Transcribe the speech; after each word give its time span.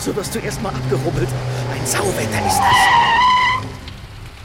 so 0.00 0.14
wirst 0.16 0.34
du 0.34 0.38
erstmal 0.38 0.74
abgerubbelt. 0.74 1.28
Ein 1.72 1.86
Sauwetter 1.86 2.46
ist 2.46 2.58
das. 2.58 3.66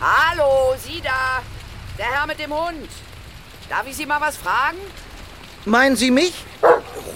Hallo, 0.02 0.76
Sie 0.78 1.02
da. 1.02 1.42
Der 1.98 2.06
Herr 2.06 2.28
mit 2.28 2.40
dem 2.40 2.54
Hund. 2.54 2.90
Darf 3.70 3.88
ich 3.88 3.96
Sie 3.96 4.06
mal 4.06 4.20
was 4.22 4.36
fragen? 4.38 4.78
Meinen 5.66 5.96
Sie 5.96 6.12
mich? 6.12 6.34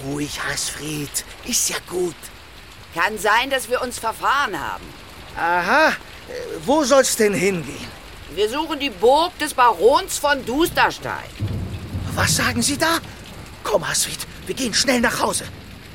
Ruhig, 0.04 0.40
Hasfried. 0.42 1.24
Ist 1.44 1.68
ja 1.68 1.76
gut. 1.88 2.16
Kann 2.94 3.18
sein, 3.18 3.50
dass 3.50 3.68
wir 3.68 3.82
uns 3.82 3.98
verfahren 3.98 4.58
haben. 4.58 4.84
Aha. 5.36 5.88
Äh, 5.88 5.92
Wo 6.64 6.82
soll's 6.82 7.14
denn 7.16 7.34
hingehen? 7.34 7.86
Wir 8.34 8.48
suchen 8.48 8.80
die 8.80 8.90
Burg 8.90 9.38
des 9.38 9.54
Barons 9.54 10.18
von 10.18 10.44
Dusterstein. 10.44 11.30
Was 12.14 12.36
sagen 12.36 12.62
Sie 12.62 12.78
da? 12.78 12.98
Komm, 13.62 13.86
Hasfried, 13.86 14.26
wir 14.46 14.54
gehen 14.54 14.74
schnell 14.74 15.00
nach 15.00 15.20
Hause. 15.20 15.44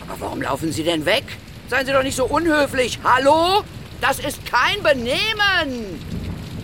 Aber 0.02 0.20
warum 0.20 0.41
laufen 0.41 0.71
Sie 0.71 0.84
denn 0.84 1.05
weg? 1.05 1.26
Seien 1.68 1.86
Sie 1.86 1.94
doch 1.94 2.04
nicht 2.04 2.16
so 2.16 2.26
unhöflich. 2.26 3.00
Hallo? 3.04 3.64
Das 4.00 4.20
ist 4.20 4.46
kein 4.46 4.84
Benehmen. 4.84 6.00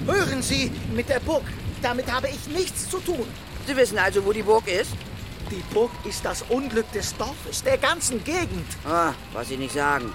Hören 0.06 0.44
Sie, 0.44 0.72
mit 0.94 1.10
der 1.10 1.20
Burg, 1.20 1.44
damit 1.82 2.12
habe 2.12 2.28
ich 2.28 2.48
nichts 2.56 2.90
zu 2.90 3.00
tun. 3.00 3.28
Sie 3.66 3.76
wissen 3.76 3.98
also, 3.98 4.24
wo 4.26 4.32
die 4.32 4.44
Burg 4.44 4.68
ist? 4.68 4.92
Die 5.50 5.64
Burg 5.74 5.92
ist 6.08 6.24
das 6.24 6.44
Unglück 6.50 6.92
des 6.92 7.16
Dorfes, 7.18 7.64
der 7.64 7.78
ganzen 7.78 8.24
Gegend. 8.24 8.68
Ah, 8.88 9.14
was 9.34 9.48
Sie 9.48 9.58
nicht 9.58 9.74
sagen. 9.74 10.14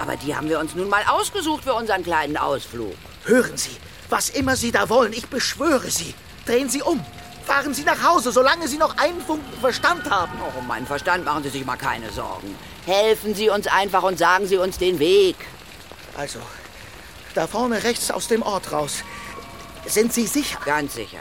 Aber 0.00 0.16
die 0.16 0.34
haben 0.34 0.48
wir 0.48 0.58
uns 0.58 0.74
nun 0.74 0.88
mal 0.88 1.02
ausgesucht 1.08 1.62
für 1.62 1.74
unseren 1.74 2.02
kleinen 2.02 2.36
Ausflug. 2.36 2.94
Hören 3.24 3.56
Sie, 3.56 3.76
was 4.10 4.30
immer 4.30 4.56
Sie 4.56 4.72
da 4.72 4.88
wollen, 4.88 5.12
ich 5.12 5.28
beschwöre 5.28 5.90
Sie. 5.90 6.12
Drehen 6.44 6.68
Sie 6.68 6.82
um. 6.82 7.04
Fahren 7.46 7.72
Sie 7.72 7.84
nach 7.84 8.02
Hause, 8.02 8.32
solange 8.32 8.66
Sie 8.66 8.78
noch 8.78 8.96
einen 8.98 9.20
Funken 9.20 9.60
Verstand 9.60 10.10
haben. 10.10 10.32
Oh, 10.40 10.58
um 10.58 10.66
meinen 10.66 10.86
Verstand 10.86 11.24
machen 11.24 11.44
Sie 11.44 11.50
sich 11.50 11.64
mal 11.64 11.76
keine 11.76 12.10
Sorgen. 12.10 12.56
Helfen 12.86 13.34
Sie 13.34 13.48
uns 13.48 13.66
einfach 13.66 14.02
und 14.02 14.18
sagen 14.18 14.46
Sie 14.46 14.58
uns 14.58 14.78
den 14.78 14.98
Weg. 14.98 15.36
Also, 16.16 16.38
da 17.34 17.46
vorne 17.46 17.82
rechts 17.82 18.10
aus 18.10 18.28
dem 18.28 18.42
Ort 18.42 18.72
raus. 18.72 19.02
Sind 19.86 20.12
Sie 20.12 20.26
sicher? 20.26 20.58
Ganz 20.64 20.94
sicher. 20.94 21.18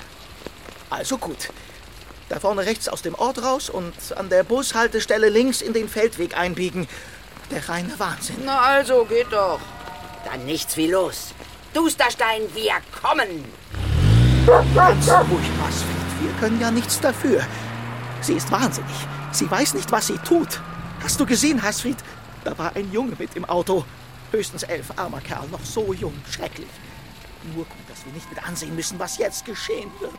Also 0.90 1.18
gut. 1.18 1.50
Da 2.30 2.40
vorne 2.40 2.66
rechts 2.66 2.90
aus 2.90 3.02
dem 3.02 3.16
Ort 3.16 3.44
raus 3.44 3.70
und 3.70 3.94
an 4.16 4.30
der 4.30 4.44
Bushaltestelle 4.44 5.30
links 5.30 5.62
in 5.62 5.74
den 5.74 5.90
Feldweg 5.90 6.38
einbiegen. 6.38 6.88
Der 7.52 7.68
reine 7.68 7.98
Wahnsinn. 7.98 8.38
Na 8.46 8.60
also, 8.60 9.06
geht 9.06 9.32
doch. 9.32 9.60
Dann 10.26 10.46
nichts 10.46 10.78
wie 10.78 10.88
los. 10.88 11.34
Dusterstein, 11.74 12.42
wir 12.54 12.74
kommen. 13.02 13.46
Ganz 14.76 15.10
ruhig, 15.10 15.50
Masfried. 15.62 16.22
Wir 16.22 16.34
können 16.40 16.60
ja 16.62 16.72
nichts 16.72 17.00
dafür. 17.00 17.42
Sie 18.22 18.34
ist 18.34 18.52
wahnsinnig. 18.52 18.96
Sie 19.32 19.50
weiß 19.50 19.74
nicht, 19.74 19.92
was 19.92 20.08
sie 20.08 20.18
tut. 20.20 20.62
Hast 21.04 21.20
du 21.20 21.26
gesehen, 21.26 21.62
Hasfried? 21.62 21.98
Da 22.46 22.58
war 22.58 22.78
ein 22.78 22.90
Junge 22.94 23.14
mit 23.20 23.36
im 23.36 23.44
Auto. 23.44 23.84
Höchstens 24.32 24.64
elf, 24.64 24.94
armer 24.96 25.20
Kerl, 25.20 25.50
noch 25.50 25.64
so 25.64 25.92
jung, 25.92 26.14
schrecklich. 26.32 26.70
Nur 27.54 27.66
gut, 27.66 27.90
dass 27.90 28.06
wir 28.06 28.14
nicht 28.14 28.30
mit 28.30 28.42
ansehen 28.42 28.74
müssen, 28.74 28.98
was 29.00 29.18
jetzt 29.18 29.44
geschehen 29.44 29.92
wird. 30.00 30.14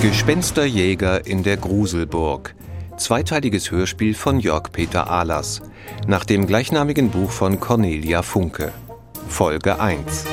Gespensterjäger 0.00 1.26
in 1.26 1.42
der 1.42 1.56
Gruselburg. 1.56 2.54
Zweiteiliges 3.00 3.70
Hörspiel 3.70 4.12
von 4.12 4.40
Jörg 4.40 4.72
Peter 4.72 5.10
Ahlers. 5.10 5.62
Nach 6.06 6.22
dem 6.26 6.46
gleichnamigen 6.46 7.08
Buch 7.08 7.30
von 7.30 7.58
Cornelia 7.58 8.20
Funke. 8.20 8.72
Folge 9.26 9.80
1. 9.80 10.26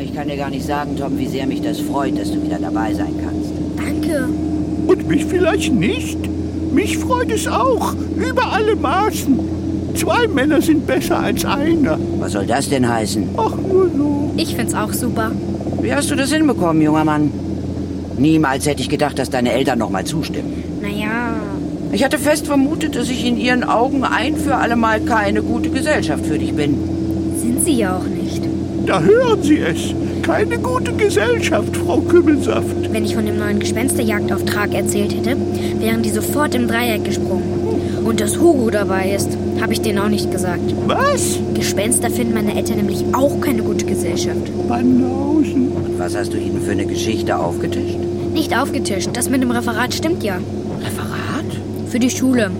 Ich 0.00 0.14
kann 0.14 0.28
dir 0.28 0.36
gar 0.36 0.50
nicht 0.50 0.64
sagen, 0.64 0.96
Tom, 0.96 1.18
wie 1.18 1.26
sehr 1.26 1.48
mich 1.48 1.62
das 1.62 1.80
freut, 1.80 2.16
dass 2.16 2.30
du 2.30 2.40
wieder 2.40 2.60
dabei 2.60 2.94
sein 2.94 3.12
kannst. 3.24 3.50
Danke. 3.76 4.28
Und 4.86 5.08
mich 5.08 5.24
vielleicht 5.24 5.72
nicht? 5.72 6.18
Mich 6.72 6.96
freut 6.98 7.32
es 7.32 7.48
auch, 7.48 7.94
über 8.16 8.52
alle 8.52 8.76
Maßen. 8.76 9.96
Zwei 9.96 10.28
Männer 10.28 10.62
sind 10.62 10.86
besser 10.86 11.18
als 11.18 11.44
einer. 11.44 11.98
Was 12.20 12.32
soll 12.32 12.46
das 12.46 12.68
denn 12.68 12.88
heißen? 12.88 13.30
Ach, 13.36 13.56
nur 13.56 13.90
so. 13.90 14.32
Ich 14.36 14.54
find's 14.54 14.74
auch 14.74 14.92
super. 14.92 15.32
Wie 15.80 15.92
hast 15.92 16.08
du 16.08 16.14
das 16.14 16.32
hinbekommen, 16.32 16.80
junger 16.80 17.04
Mann? 17.04 17.51
Niemals 18.18 18.66
hätte 18.66 18.82
ich 18.82 18.88
gedacht, 18.88 19.18
dass 19.18 19.30
deine 19.30 19.52
Eltern 19.52 19.78
noch 19.78 19.90
mal 19.90 20.04
zustimmen. 20.04 20.62
Naja, 20.80 21.34
Ich 21.92 22.02
hatte 22.04 22.18
fest 22.18 22.46
vermutet, 22.46 22.96
dass 22.96 23.10
ich 23.10 23.26
in 23.26 23.36
ihren 23.38 23.64
Augen 23.64 24.04
ein 24.04 24.36
für 24.36 24.56
allemal 24.56 25.00
keine 25.00 25.42
gute 25.42 25.68
Gesellschaft 25.70 26.24
für 26.26 26.38
dich 26.38 26.54
bin. 26.54 26.74
sind 27.38 27.64
sie 27.64 27.72
ja 27.74 27.96
auch 27.96 28.04
nicht. 28.04 28.42
Da 28.86 29.00
hören 29.00 29.42
Sie 29.42 29.58
es. 29.58 29.94
Keine 30.22 30.58
gute 30.58 30.92
Gesellschaft, 30.92 31.76
Frau 31.76 32.00
Kümmelsaft. 32.00 32.92
Wenn 32.92 33.04
ich 33.04 33.14
von 33.14 33.26
dem 33.26 33.38
neuen 33.38 33.58
Gespensterjagdauftrag 33.60 34.72
erzählt 34.74 35.14
hätte, 35.14 35.36
wären 35.80 36.02
die 36.02 36.10
sofort 36.10 36.54
im 36.54 36.66
Dreieck 36.68 37.04
gesprungen. 37.04 38.00
Und 38.04 38.20
dass 38.20 38.38
Hugo 38.40 38.70
dabei 38.70 39.12
ist, 39.14 39.36
habe 39.60 39.72
ich 39.72 39.80
denen 39.80 39.98
auch 39.98 40.08
nicht 40.08 40.30
gesagt. 40.32 40.74
Was? 40.86 41.38
Gespenster 41.54 42.10
finden 42.10 42.34
meine 42.34 42.56
Eltern 42.56 42.76
nämlich 42.78 43.04
auch 43.12 43.40
keine 43.40 43.62
gute 43.62 43.84
Gesellschaft. 43.84 44.40
Banausen. 44.68 45.68
Und 45.72 45.98
was 45.98 46.16
hast 46.16 46.32
du 46.32 46.38
ihnen 46.38 46.60
für 46.62 46.72
eine 46.72 46.86
Geschichte 46.86 47.36
aufgetischt? 47.36 47.98
Nicht 48.32 48.56
aufgetischt, 48.56 49.10
das 49.12 49.28
mit 49.28 49.42
dem 49.42 49.50
Referat 49.50 49.92
stimmt 49.92 50.22
ja. 50.22 50.38
Referat? 50.80 51.44
Für 51.90 51.98
die 51.98 52.10
Schule. 52.10 52.50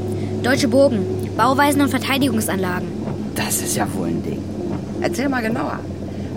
Deutsche 0.42 0.68
Burgen, 0.68 1.30
Bauweisen 1.36 1.80
und 1.80 1.88
Verteidigungsanlagen. 1.88 2.88
Das 3.34 3.62
ist 3.62 3.76
ja 3.76 3.86
wohl 3.94 4.08
ein 4.08 4.22
Ding. 4.22 4.42
Erzähl 5.00 5.28
mal 5.28 5.40
genauer. 5.40 5.80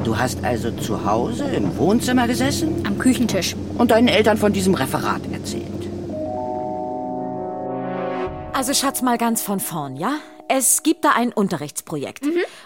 Du 0.05 0.17
hast 0.17 0.43
also 0.43 0.71
zu 0.71 1.03
Hause 1.05 1.45
im 1.45 1.77
Wohnzimmer 1.77 2.27
gesessen 2.27 2.85
Am 2.85 2.97
Küchentisch. 2.97 3.55
und 3.77 3.91
deinen 3.91 4.07
Eltern 4.07 4.37
von 4.37 4.53
diesem 4.53 4.73
Referat 4.73 5.21
erzählt. 5.31 5.65
Also 8.53 8.73
Schatz, 8.73 9.01
mal 9.01 9.17
ganz 9.17 9.41
von 9.41 9.59
vorn, 9.59 9.97
ja? 9.97 10.13
Es 10.47 10.83
gibt 10.83 11.03
da 11.03 11.09
ein 11.15 11.33
Unterrichtsprojekt. 11.33 12.23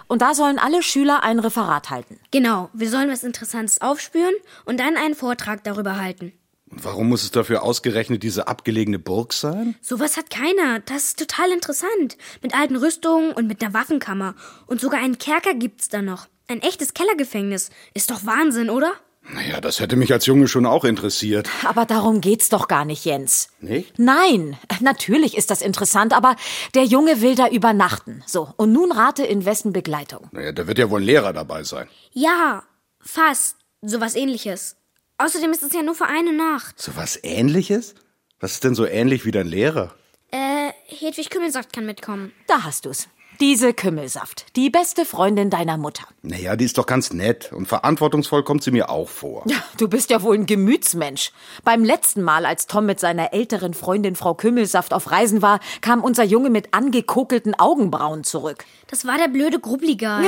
Und 0.08 0.22
da 0.22 0.34
sollen 0.34 0.60
alle 0.60 0.84
Schüler 0.84 1.24
ein 1.24 1.40
Referat 1.40 1.90
halten. 1.90 2.20
Genau, 2.30 2.70
wir 2.74 2.90
sollen 2.90 3.10
was 3.10 3.24
Interessantes 3.24 3.82
aufspüren 3.82 4.34
und 4.66 4.80
dann 4.80 4.98
einen 4.98 5.16
Vortrag 5.16 5.64
darüber 5.64 6.00
halten. 6.00 6.34
Und 6.72 6.84
warum 6.84 7.10
muss 7.10 7.24
es 7.24 7.32
dafür 7.32 7.64
ausgerechnet 7.64 8.22
diese 8.24 8.48
abgelegene 8.48 9.00
Burg 9.00 9.34
sein? 9.34 9.76
Sowas 9.82 10.18
hat 10.18 10.30
keiner. 10.30 10.80
Das 10.82 11.06
ist 11.06 11.20
total 11.20 11.52
interessant. 11.52 12.18
Mit 12.42 12.54
alten 12.54 12.76
Rüstungen 12.76 13.32
und 13.32 13.48
mit 13.48 13.64
einer 13.64 13.74
Waffenkammer. 13.74 14.36
Und 14.68 14.80
sogar 14.80 15.00
einen 15.02 15.18
Kerker 15.18 15.56
gibt's 15.56 15.90
da 15.90 16.02
noch. 16.02 16.28
Ein 16.48 16.62
echtes 16.62 16.94
Kellergefängnis. 16.94 17.70
Ist 17.94 18.12
doch 18.12 18.26
Wahnsinn, 18.26 18.70
oder? 18.70 18.94
Naja, 19.32 19.62
das 19.62 19.80
hätte 19.80 19.96
mich 19.96 20.12
als 20.12 20.26
Junge 20.26 20.48
schon 20.48 20.66
auch 20.66 20.84
interessiert. 20.86 21.50
Aber 21.64 21.86
darum 21.86 22.20
geht's 22.22 22.50
doch 22.50 22.68
gar 22.68 22.86
nicht, 22.86 23.06
Jens. 23.06 23.50
Nicht? 23.62 24.00
Nein, 24.00 24.58
natürlich 24.80 25.38
ist 25.38 25.52
das 25.52 25.62
interessant, 25.62 26.14
aber 26.14 26.36
der 26.74 26.86
Junge 26.86 27.22
will 27.22 27.36
da 27.36 27.48
übernachten. 27.48 28.24
So, 28.26 28.52
und 28.58 28.72
nun 28.72 28.92
rate 28.92 29.24
in 29.24 29.46
wessen 29.46 29.72
Begleitung. 29.72 30.28
Naja, 30.32 30.52
da 30.52 30.66
wird 30.66 30.80
ja 30.80 30.90
wohl 30.90 31.02
ein 31.02 31.06
Lehrer 31.06 31.34
dabei 31.34 31.64
sein. 31.64 31.88
Ja, 32.12 32.64
fast. 33.02 33.58
Sowas 33.82 34.16
ähnliches. 34.16 34.76
Außerdem 35.20 35.52
ist 35.52 35.64
es 35.64 35.74
ja 35.74 35.84
nur 35.84 35.96
für 35.96 36.06
eine 36.06 36.32
Nacht. 36.32 36.82
So 36.82 36.96
was 36.96 37.20
ähnliches? 37.24 37.94
Was 38.40 38.54
ist 38.54 38.64
denn 38.64 38.74
so 38.74 38.86
ähnlich 38.86 39.26
wie 39.26 39.32
dein 39.32 39.48
Lehrer? 39.48 39.94
Äh, 40.32 40.72
Hedwig 40.86 41.30
Kümmelsaft 41.30 41.74
kann 41.74 41.86
mitkommen. 41.86 42.32
Da 42.48 42.64
hast 42.64 42.86
du's. 42.86 43.10
Diese 43.42 43.74
Kümmelsaft, 43.74 44.48
die 44.58 44.70
beste 44.70 45.06
Freundin 45.06 45.50
deiner 45.50 45.78
Mutter. 45.78 46.04
Naja, 46.24 46.58
die 46.58 46.66
ist 46.66 46.78
doch 46.78 46.86
ganz 46.86 47.14
nett 47.14 47.54
und 47.54 47.70
verantwortungsvoll 47.70 48.44
kommt 48.44 48.64
sie 48.64 48.72
mir 48.72 48.90
auch 48.90 49.08
vor. 49.08 49.44
Ja, 49.48 49.56
du 49.78 49.88
bist 49.88 50.10
ja 50.10 50.22
wohl 50.24 50.36
ein 50.36 50.46
Gemütsmensch. 50.46 51.32
Beim 51.64 51.86
letzten 51.86 52.22
Mal, 52.22 52.46
als 52.46 52.68
Tom 52.68 52.86
mit 52.86 53.00
seiner 53.00 53.32
älteren 53.32 53.74
Freundin 53.74 54.18
Frau 54.18 54.34
Kümmelsaft 54.34 54.94
auf 54.94 55.12
Reisen 55.12 55.42
war, 55.42 55.62
kam 55.80 56.04
unser 56.04 56.26
Junge 56.26 56.50
mit 56.50 56.74
angekokelten 56.74 57.58
Augenbrauen 57.58 58.26
zurück. 58.26 58.66
Das 58.88 59.06
war 59.06 59.18
der 59.18 59.30
blöde 59.30 59.62
Grubbli-Guy. 59.62 60.28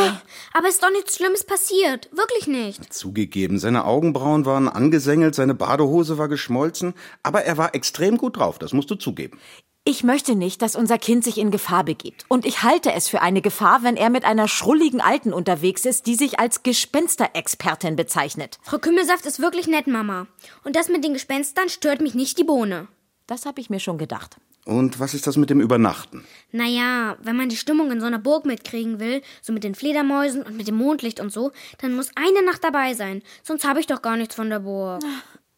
Aber 0.54 0.70
ist 0.70 0.82
doch 0.82 0.92
nichts 0.92 1.18
Schlimmes 1.18 1.44
passiert. 1.44 2.10
Wirklich 2.14 2.48
nicht. 2.48 2.94
Zugegeben, 2.94 3.60
seine 3.60 3.84
Augenbrauen 3.84 4.46
waren 4.46 4.70
angesängelt, 4.70 5.36
seine 5.36 5.54
Badehose 5.54 6.18
war 6.18 6.30
geschmolzen, 6.30 6.94
aber 7.24 7.44
er 7.44 7.58
war 7.58 7.76
extrem 7.76 8.18
gut 8.18 8.38
drauf, 8.38 8.58
das 8.58 8.72
musst 8.72 8.90
du 8.90 8.96
zugeben. 8.96 9.38
Ich 9.84 10.04
möchte 10.04 10.36
nicht, 10.36 10.62
dass 10.62 10.76
unser 10.76 11.00
Kind 11.00 11.24
sich 11.24 11.40
in 11.40 11.50
Gefahr 11.50 11.84
begibt. 11.84 12.26
Und 12.28 12.46
ich 12.46 12.62
halte 12.62 12.92
es 12.92 13.08
für 13.08 13.24
eine 13.24 13.42
Gefahr, 13.42 13.82
wenn 13.82 13.98
er 13.98 14.12
mit 14.12 14.26
einer 14.26 14.48
schrulligen 14.48 15.02
Alten 15.02 15.34
unterwegs 15.34 15.86
ist, 15.86 16.06
die 16.06 16.14
sich 16.14 16.40
als 16.40 16.62
Gespensterexpertin 16.62 17.96
bezeichnet. 17.96 18.60
Frau 18.62 18.78
Kümmelsaft 18.78 19.26
ist 19.26 19.40
wirklich 19.40 19.66
nett, 19.66 19.88
Mama. 19.88 20.28
Und 20.64 20.76
das 20.76 20.88
mit 20.88 21.04
den 21.04 21.14
Gespenstern 21.14 21.68
stört 21.68 22.00
mich 22.00 22.14
nicht 22.14 22.38
die 22.38 22.44
Bohne. 22.44 22.90
Das 23.26 23.48
habe 23.48 23.60
ich 23.60 23.72
mir 23.72 23.80
schon 23.80 23.98
gedacht. 23.98 24.38
Und 24.66 25.00
was 25.00 25.16
ist 25.16 25.26
das 25.26 25.36
mit 25.36 25.50
dem 25.50 25.60
Übernachten? 25.60 26.26
Naja, 26.52 27.18
wenn 27.24 27.36
man 27.36 27.50
die 27.50 27.58
Stimmung 27.58 27.92
in 27.92 28.00
so 28.00 28.06
einer 28.06 28.20
Burg 28.20 28.46
mitkriegen 28.46 29.00
will, 29.00 29.24
so 29.42 29.52
mit 29.52 29.64
den 29.64 29.74
Fledermäusen 29.74 30.44
und 30.44 30.58
mit 30.58 30.68
dem 30.68 30.76
Mondlicht 30.76 31.20
und 31.20 31.34
so, 31.34 31.52
dann 31.80 31.96
muss 31.96 32.12
eine 32.14 32.46
Nacht 32.46 32.64
dabei 32.64 32.94
sein. 32.94 33.24
Sonst 33.42 33.66
habe 33.66 33.80
ich 33.80 33.88
doch 33.88 34.04
gar 34.04 34.16
nichts 34.16 34.36
von 34.36 34.52
der 34.52 34.60
Burg. 34.60 35.02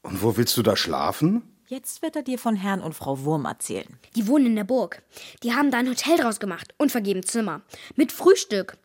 Und 0.02 0.22
wo 0.22 0.38
willst 0.38 0.56
du 0.56 0.64
da 0.64 0.78
schlafen? 0.78 1.42
Jetzt 1.74 2.04
wird 2.04 2.16
er 2.16 2.22
dir 2.22 2.38
von 2.38 2.56
Herrn 2.56 2.82
und 2.82 2.94
Frau 2.94 3.24
Wurm 3.24 3.46
erzählen. 3.46 3.98
Die 4.16 4.28
wohnen 4.28 4.46
in 4.46 4.56
der 4.56 4.64
Burg. 4.64 5.02
Die 5.42 5.54
haben 5.54 5.72
da 5.72 5.80
ein 5.80 5.90
Hotel 5.90 6.18
draus 6.18 6.40
gemacht 6.40 6.72
und 6.78 6.92
vergeben 6.92 7.24
Zimmer. 7.24 7.64
Mit 7.96 8.12
Frühstück. 8.12 8.78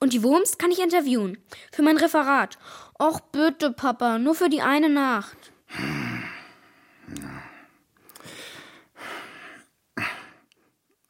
Und 0.00 0.12
die 0.12 0.24
Wurms 0.24 0.58
kann 0.58 0.72
ich 0.72 0.82
interviewen. 0.82 1.38
Für 1.70 1.82
mein 1.82 1.98
Referat. 1.98 2.58
Och 3.00 3.20
bitte, 3.30 3.70
Papa, 3.70 4.18
nur 4.18 4.34
für 4.34 4.48
die 4.48 4.60
eine 4.60 4.88
Nacht. 4.88 5.52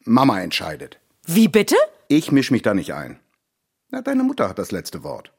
Mama 0.01 0.39
entscheidet. 0.39 0.99
Wie 1.25 1.47
bitte? 1.47 1.77
Ich 2.09 2.31
misch 2.31 2.51
mich 2.51 2.61
da 2.61 2.75
nicht 2.75 2.93
ein. 2.93 3.19
Na, 3.89 4.03
deine 4.03 4.21
Mutter 4.21 4.49
hat 4.49 4.59
das 4.59 4.71
letzte 4.71 5.01
Wort. 5.01 5.32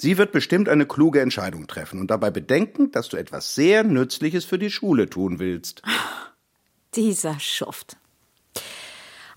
Sie 0.00 0.16
wird 0.16 0.32
bestimmt 0.32 0.70
eine 0.70 0.86
kluge 0.86 1.20
Entscheidung 1.20 1.66
treffen 1.66 2.00
und 2.00 2.10
dabei 2.10 2.30
bedenken, 2.30 2.90
dass 2.90 3.10
du 3.10 3.18
etwas 3.18 3.54
sehr 3.54 3.84
Nützliches 3.84 4.46
für 4.46 4.58
die 4.58 4.70
Schule 4.70 5.10
tun 5.10 5.38
willst. 5.38 5.82
Dieser 6.94 7.38
Schuft. 7.38 7.98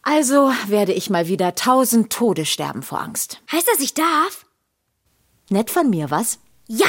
Also 0.03 0.53
werde 0.67 0.93
ich 0.93 1.09
mal 1.09 1.27
wieder 1.27 1.53
tausend 1.55 2.13
Tode 2.13 2.45
sterben 2.45 2.81
vor 2.81 3.01
Angst. 3.01 3.41
Heißt 3.51 3.67
das, 3.67 3.81
ich 3.81 3.93
darf? 3.93 4.45
Nett 5.49 5.69
von 5.69 5.89
mir, 5.89 6.09
was? 6.11 6.39
Ja! 6.69 6.87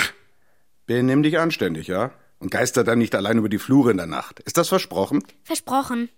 Benimm 0.87 1.25
dich 1.25 1.41
anständig, 1.41 1.89
ja? 1.89 2.13
Und 2.39 2.53
geister 2.53 2.85
dann 2.85 2.99
nicht 2.99 3.17
allein 3.17 3.39
über 3.39 3.49
die 3.49 3.59
Flure 3.59 3.91
in 3.91 3.97
der 3.97 4.07
Nacht. 4.07 4.39
Ist 4.41 4.57
das 4.57 4.69
versprochen? 4.69 5.25
Versprochen. 5.43 6.11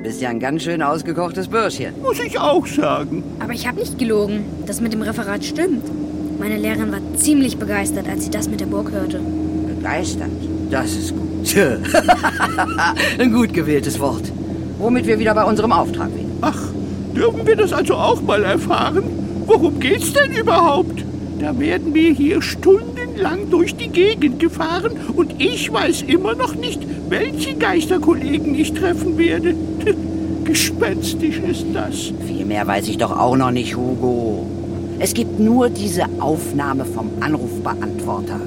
Du 0.00 0.04
bist 0.04 0.22
ja 0.22 0.30
ein 0.30 0.40
ganz 0.40 0.62
schön 0.62 0.80
ausgekochtes 0.80 1.48
Bürschchen. 1.48 1.92
Muss 2.00 2.18
ich 2.20 2.40
auch 2.40 2.66
sagen. 2.66 3.22
Aber 3.38 3.52
ich 3.52 3.66
habe 3.66 3.78
nicht 3.78 3.98
gelogen. 3.98 4.46
Das 4.64 4.80
mit 4.80 4.94
dem 4.94 5.02
Referat 5.02 5.44
stimmt. 5.44 5.84
Meine 6.38 6.56
Lehrerin 6.56 6.90
war 6.90 7.00
ziemlich 7.16 7.58
begeistert, 7.58 8.08
als 8.08 8.24
sie 8.24 8.30
das 8.30 8.48
mit 8.48 8.60
der 8.60 8.64
Burg 8.64 8.92
hörte. 8.92 9.20
Begeistert. 9.66 10.30
Das 10.70 10.92
ist 10.92 11.12
gut. 11.14 11.54
ein 13.18 13.30
gut 13.30 13.52
gewähltes 13.52 14.00
Wort. 14.00 14.22
Womit 14.78 15.06
wir 15.06 15.18
wieder 15.18 15.34
bei 15.34 15.44
unserem 15.44 15.70
Auftrag 15.72 16.08
wären. 16.14 16.32
Ach, 16.40 16.62
dürfen 17.14 17.46
wir 17.46 17.56
das 17.56 17.74
also 17.74 17.92
auch 17.92 18.22
mal 18.22 18.42
erfahren? 18.42 19.04
Worum 19.44 19.78
geht's 19.80 20.14
denn 20.14 20.32
überhaupt? 20.32 21.04
Da 21.38 21.58
werden 21.58 21.92
wir 21.92 22.14
hier 22.14 22.40
stundenlang 23.20 23.50
durch 23.50 23.74
die 23.76 23.88
Gegend 23.88 24.40
gefahren 24.40 24.92
und 25.14 25.34
ich 25.38 25.72
weiß 25.72 26.02
immer 26.02 26.34
noch 26.34 26.54
nicht, 26.54 26.80
welche 27.08 27.54
Geisterkollegen 27.54 28.54
ich 28.54 28.72
treffen 28.72 29.18
werde. 29.18 29.54
Gespenstisch 30.44 31.38
ist 31.38 31.66
das. 31.74 32.12
Viel 32.26 32.44
mehr 32.46 32.66
weiß 32.66 32.88
ich 32.88 32.98
doch 32.98 33.16
auch 33.16 33.36
noch 33.36 33.50
nicht, 33.50 33.76
Hugo. 33.76 34.46
Es 34.98 35.14
gibt 35.14 35.38
nur 35.38 35.68
diese 35.70 36.04
Aufnahme 36.18 36.84
vom 36.84 37.10
Anrufbeantworter. 37.20 38.40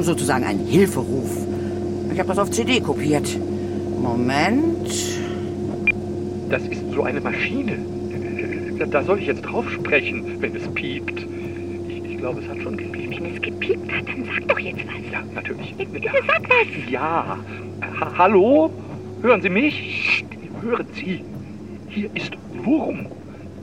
Sozusagen 0.00 0.44
ein 0.44 0.60
Hilferuf. 0.66 1.30
Ich 2.12 2.18
habe 2.18 2.28
das 2.28 2.38
auf 2.38 2.50
CD 2.50 2.80
kopiert. 2.80 3.26
Moment. 4.00 4.88
Das 6.50 6.62
ist 6.62 6.80
so 6.94 7.02
eine 7.02 7.20
Maschine. 7.20 7.72
Da- 8.78 8.86
Da 8.86 9.02
soll 9.02 9.18
ich 9.18 9.26
jetzt 9.26 9.42
drauf 9.42 9.68
sprechen, 9.70 10.36
wenn 10.40 10.54
es 10.54 10.62
piept. 10.68 11.26
Ich, 12.18 12.22
glaube, 12.22 12.40
es 12.40 12.48
hat 12.48 12.60
schon 12.60 12.76
gepiept. 12.76 13.20
Wenn 13.20 13.32
es 13.32 13.40
gepiept 13.40 13.92
hat, 13.92 14.08
dann 14.08 14.24
sag 14.24 14.48
doch 14.48 14.58
jetzt 14.58 14.84
was. 14.88 15.12
Ja, 15.12 15.22
natürlich. 15.36 15.72
Bitte 15.76 16.06
Ja. 16.06 16.12
sag 16.26 16.50
was. 16.50 16.90
Ja. 16.90 17.38
Ha 18.00 18.12
Hallo? 18.18 18.72
Hören 19.22 19.40
Sie 19.40 19.48
mich? 19.48 20.24
Hören 20.60 20.88
Sie. 20.94 21.24
Hier 21.86 22.10
ist 22.16 22.32
Wurm. 22.64 23.06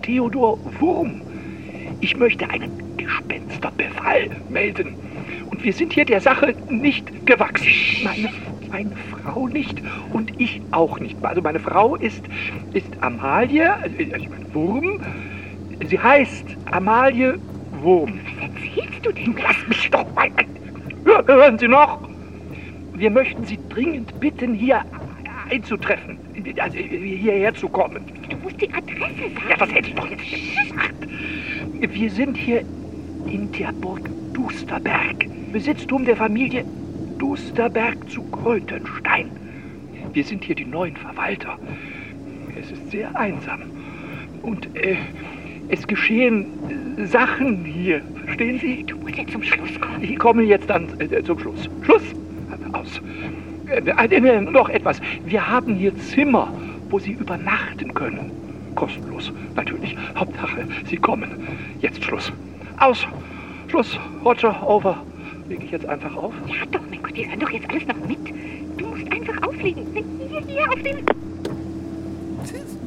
Theodor 0.03 0.57
Wurm. 0.79 1.21
Ich 1.99 2.15
möchte 2.15 2.49
einen 2.49 2.95
Gespensterbefall 2.95 4.29
melden. 4.47 4.95
Und 5.51 5.61
wir 5.61 5.73
sind 5.73 5.91
hier 5.91 6.05
der 6.05 6.21
Sache 6.21 6.55
nicht 6.69 7.25
gewachsen. 7.25 7.67
Meine, 8.05 8.29
meine 8.71 8.95
Frau 8.95 9.49
nicht 9.49 9.81
und 10.13 10.31
ich 10.39 10.61
auch 10.71 10.97
nicht. 11.01 11.17
Also 11.25 11.41
meine 11.41 11.59
Frau 11.59 11.97
ist, 11.97 12.23
ist 12.71 12.87
Amalie, 13.03 13.69
äh, 13.97 14.03
ich 14.17 14.29
meine 14.29 14.53
Wurm. 14.53 15.01
Sie 15.89 15.99
heißt 15.99 16.45
Amalie 16.71 17.37
Wurm. 17.81 18.19
Erzählst 18.75 19.05
du 19.05 19.11
denn? 19.11 19.35
Lass 19.41 19.67
mich 19.67 19.89
doch 19.89 20.13
mal. 20.13 20.29
Hör- 21.05 21.25
Hören 21.27 21.57
Sie 21.57 21.67
noch? 21.67 21.99
Wir 22.93 23.09
möchten 23.09 23.43
Sie 23.45 23.59
dringend 23.69 24.19
bitten, 24.19 24.53
hier 24.53 24.83
einzutreffen. 25.49 26.17
Also 26.59 26.77
hierher 26.77 27.53
zu 27.53 27.69
kommen. 27.69 28.05
Du 28.29 28.37
musst 28.37 28.59
die 28.61 28.71
Adresse 28.73 29.29
sagen. 29.33 29.49
Ja, 29.49 29.57
das 29.57 29.73
hätte 29.73 29.89
ich 29.89 29.95
doch 29.95 30.07
jetzt 30.09 30.21
gesagt. 30.21 31.07
Wir 31.79 32.09
sind 32.11 32.37
hier 32.37 32.61
in 33.25 33.51
der 33.51 33.71
Burg 33.73 34.09
Dusterberg. 34.33 35.25
Besitztum 35.51 36.05
der 36.05 36.15
Familie 36.17 36.65
Dusterberg 37.17 38.09
zu 38.09 38.23
Krötenstein. 38.31 39.29
Wir 40.13 40.23
sind 40.23 40.43
hier 40.43 40.55
die 40.55 40.65
neuen 40.65 40.95
Verwalter. 40.97 41.57
Es 42.59 42.71
ist 42.71 42.91
sehr 42.91 43.15
einsam. 43.17 43.61
Und 44.41 44.75
äh, 44.75 44.95
es 45.69 45.85
geschehen 45.87 46.45
Sachen 47.05 47.65
hier. 47.65 48.01
Verstehen 48.25 48.59
Sie? 48.59 48.83
Du 48.83 48.97
musst 48.97 49.15
jetzt 49.15 49.31
zum 49.31 49.43
Schluss 49.43 49.79
kommen. 49.79 50.03
Ich 50.03 50.17
komme 50.17 50.43
jetzt 50.43 50.69
dann 50.69 50.87
äh, 50.99 51.23
zum 51.23 51.39
Schluss. 51.39 51.69
Schluss! 51.83 52.01
Aus. 52.73 53.01
Äh, 53.67 53.81
äh, 53.81 54.15
äh, 54.15 54.41
noch 54.41 54.69
etwas. 54.69 54.99
Wir 55.25 55.47
haben 55.47 55.75
hier 55.75 55.95
Zimmer, 55.97 56.51
wo 56.89 56.99
Sie 56.99 57.11
übernachten 57.11 57.93
können. 57.93 58.31
Kostenlos, 58.75 59.31
natürlich. 59.55 59.95
Hauptsache, 60.15 60.67
Sie 60.85 60.97
kommen. 60.97 61.47
Jetzt 61.81 62.03
Schluss. 62.03 62.31
Aus. 62.79 63.05
Schluss. 63.67 63.97
Roger, 64.23 64.67
over. 64.67 64.97
Lege 65.47 65.63
ich 65.65 65.71
jetzt 65.71 65.85
einfach 65.85 66.15
auf? 66.15 66.33
Ja 66.47 66.65
doch, 66.71 66.81
mein 66.89 67.01
Gott, 67.01 67.15
die 67.15 67.29
hören 67.29 67.39
doch 67.39 67.51
jetzt 67.51 67.69
alles 67.69 67.87
noch 67.87 68.07
mit. 68.07 68.17
Du 68.77 68.87
musst 68.87 69.11
einfach 69.11 69.47
auflegen. 69.47 69.85
Hier, 69.93 70.41
hier, 70.47 70.69
auf 70.69 70.81
den... 70.81 71.05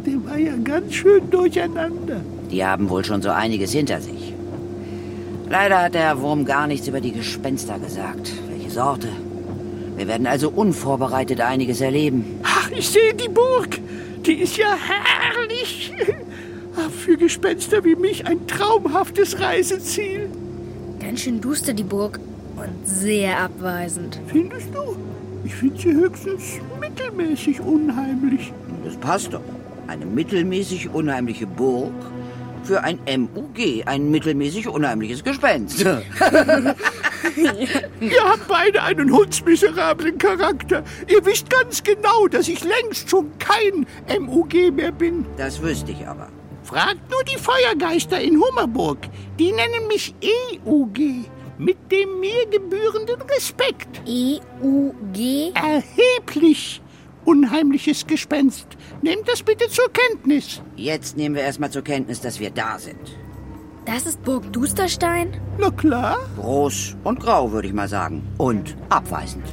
Der 0.07 0.25
war 0.25 0.39
ja 0.39 0.53
ganz 0.65 0.95
schön 0.95 1.31
durcheinander. 1.31 2.21
Die 2.51 2.65
haben 2.65 2.89
wohl 2.89 3.05
schon 3.05 3.21
so 3.21 3.31
einiges 3.31 3.73
hinter 3.73 4.01
sich. 4.01 4.35
Leider 5.51 5.83
hat 5.83 5.95
der 5.95 6.03
Herr 6.03 6.21
Wurm 6.21 6.45
gar 6.45 6.67
nichts 6.67 6.89
über 6.89 7.01
die 7.01 7.13
Gespenster 7.13 7.79
gesagt. 7.79 8.33
Welche 8.51 8.71
Sorte? 8.71 9.09
Wir 9.97 10.07
werden 10.07 10.27
also 10.27 10.51
unvorbereitet 10.51 11.41
einiges 11.41 11.81
erleben. 11.81 12.39
Ach, 12.43 12.71
ich 12.71 12.89
sehe 12.89 13.15
die 13.15 13.29
Burg. 13.29 13.81
Die 14.27 14.35
ist 14.35 14.59
ja 14.59 14.77
herrlich. 14.77 15.93
Ach, 16.77 16.91
Für 16.91 17.17
Gespenster 17.17 17.83
wie 17.85 17.97
mich 17.97 18.27
ein 18.27 18.47
traumhaftes 18.47 19.41
Reiseziel. 19.41 20.29
Ganz 21.01 21.21
schön 21.23 21.41
duster 21.41 21.73
die 21.73 21.83
Burg 21.83 22.21
und 22.57 22.87
sehr 22.87 23.39
abweisend. 23.41 24.21
Findest 24.27 24.69
du? 24.75 24.97
Ich 25.45 25.55
finde 25.55 25.81
sie 25.81 25.93
höchstens 25.93 26.43
mittelmäßig 26.79 27.61
unheimlich. 27.61 28.53
Das 28.85 28.97
passt 28.97 29.33
doch. 29.33 29.41
Eine 29.87 30.05
mittelmäßig 30.05 30.91
unheimliche 30.91 31.47
Burg 31.47 31.93
für 32.69 32.85
ein 32.85 32.99
MUG, 33.07 33.87
ein 33.87 34.11
mittelmäßig 34.11 34.69
unheimliches 34.69 35.25
Gespenst. 35.25 35.81
Ihr 35.81 36.05
habt 38.25 38.47
beide 38.47 38.83
einen 38.83 39.11
hundsmiserablen 39.11 40.19
Charakter. 40.19 40.85
Ihr 41.07 41.25
wisst 41.25 41.49
ganz 41.49 41.83
genau, 41.83 42.29
dass 42.29 42.47
ich 42.47 42.63
längst 42.63 43.09
schon 43.09 43.31
kein 43.39 43.87
MUG 44.21 44.71
mehr 44.75 44.93
bin. 44.93 45.25
Das 45.39 45.63
wüsste 45.63 45.93
ich 45.93 46.07
aber. 46.07 46.29
Fragt 46.63 47.11
nur 47.11 47.25
die 47.25 47.39
Feuergeister 47.39 48.21
in 48.21 48.39
Hummerburg. 48.39 48.99
Die 49.39 49.51
nennen 49.53 49.87
mich 49.89 50.15
EUG. 50.23 50.99
Mit 51.57 51.91
dem 51.91 52.21
mir 52.21 52.45
gebührenden 52.51 53.23
Respekt. 53.35 54.03
E-U-G? 54.07 55.53
Erheblich 55.55 56.83
unheimliches 57.25 58.07
Gespenst. 58.07 58.67
Nehmt 59.03 59.29
das 59.29 59.43
bitte 59.43 59.69
zur 59.69 59.89
Kenntnis. 59.93 60.61
Jetzt 60.77 61.17
nehmen 61.17 61.35
wir 61.35 61.43
erstmal 61.43 61.71
zur 61.71 61.83
Kenntnis, 61.83 62.21
dass 62.21 62.41
wir 62.41 62.51
da 62.51 62.79
sind. 62.79 63.17
Das 63.85 64.05
ist 64.05 64.23
Burg 64.23 64.53
Dusterstein? 64.53 65.41
Na 65.59 65.71
klar. 65.71 66.19
Groß 66.37 66.97
und 67.05 67.21
grau, 67.21 67.53
würde 67.53 67.69
ich 67.69 67.75
mal 67.75 67.89
sagen. 67.89 68.23
Und 68.37 68.77
abweisend. 68.91 69.45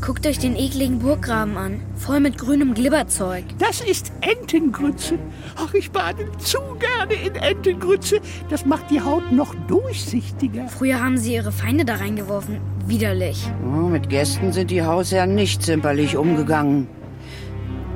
Guckt 0.00 0.26
euch 0.26 0.38
den 0.38 0.56
ekligen 0.56 1.00
Burggraben 1.00 1.56
an. 1.56 1.82
Voll 1.96 2.20
mit 2.20 2.38
grünem 2.38 2.72
Glibberzeug. 2.72 3.44
Das 3.58 3.80
ist 3.80 4.12
Entengrütze. 4.22 5.18
Ach, 5.56 5.74
ich 5.74 5.90
bade 5.90 6.30
zu 6.38 6.58
gerne 6.78 7.14
in 7.14 7.34
Entengrütze. 7.34 8.20
Das 8.48 8.64
macht 8.64 8.90
die 8.90 9.00
Haut 9.00 9.30
noch 9.32 9.54
durchsichtiger. 9.66 10.68
Früher 10.68 11.02
haben 11.02 11.18
sie 11.18 11.34
ihre 11.34 11.52
Feinde 11.52 11.84
da 11.84 11.96
reingeworfen. 11.96 12.60
Widerlich. 12.86 13.46
Oh, 13.62 13.88
mit 13.88 14.08
Gästen 14.08 14.52
sind 14.52 14.70
die 14.70 14.82
Hausherren 14.82 15.34
nicht 15.34 15.62
zimperlich 15.62 16.16
umgegangen. 16.16 16.86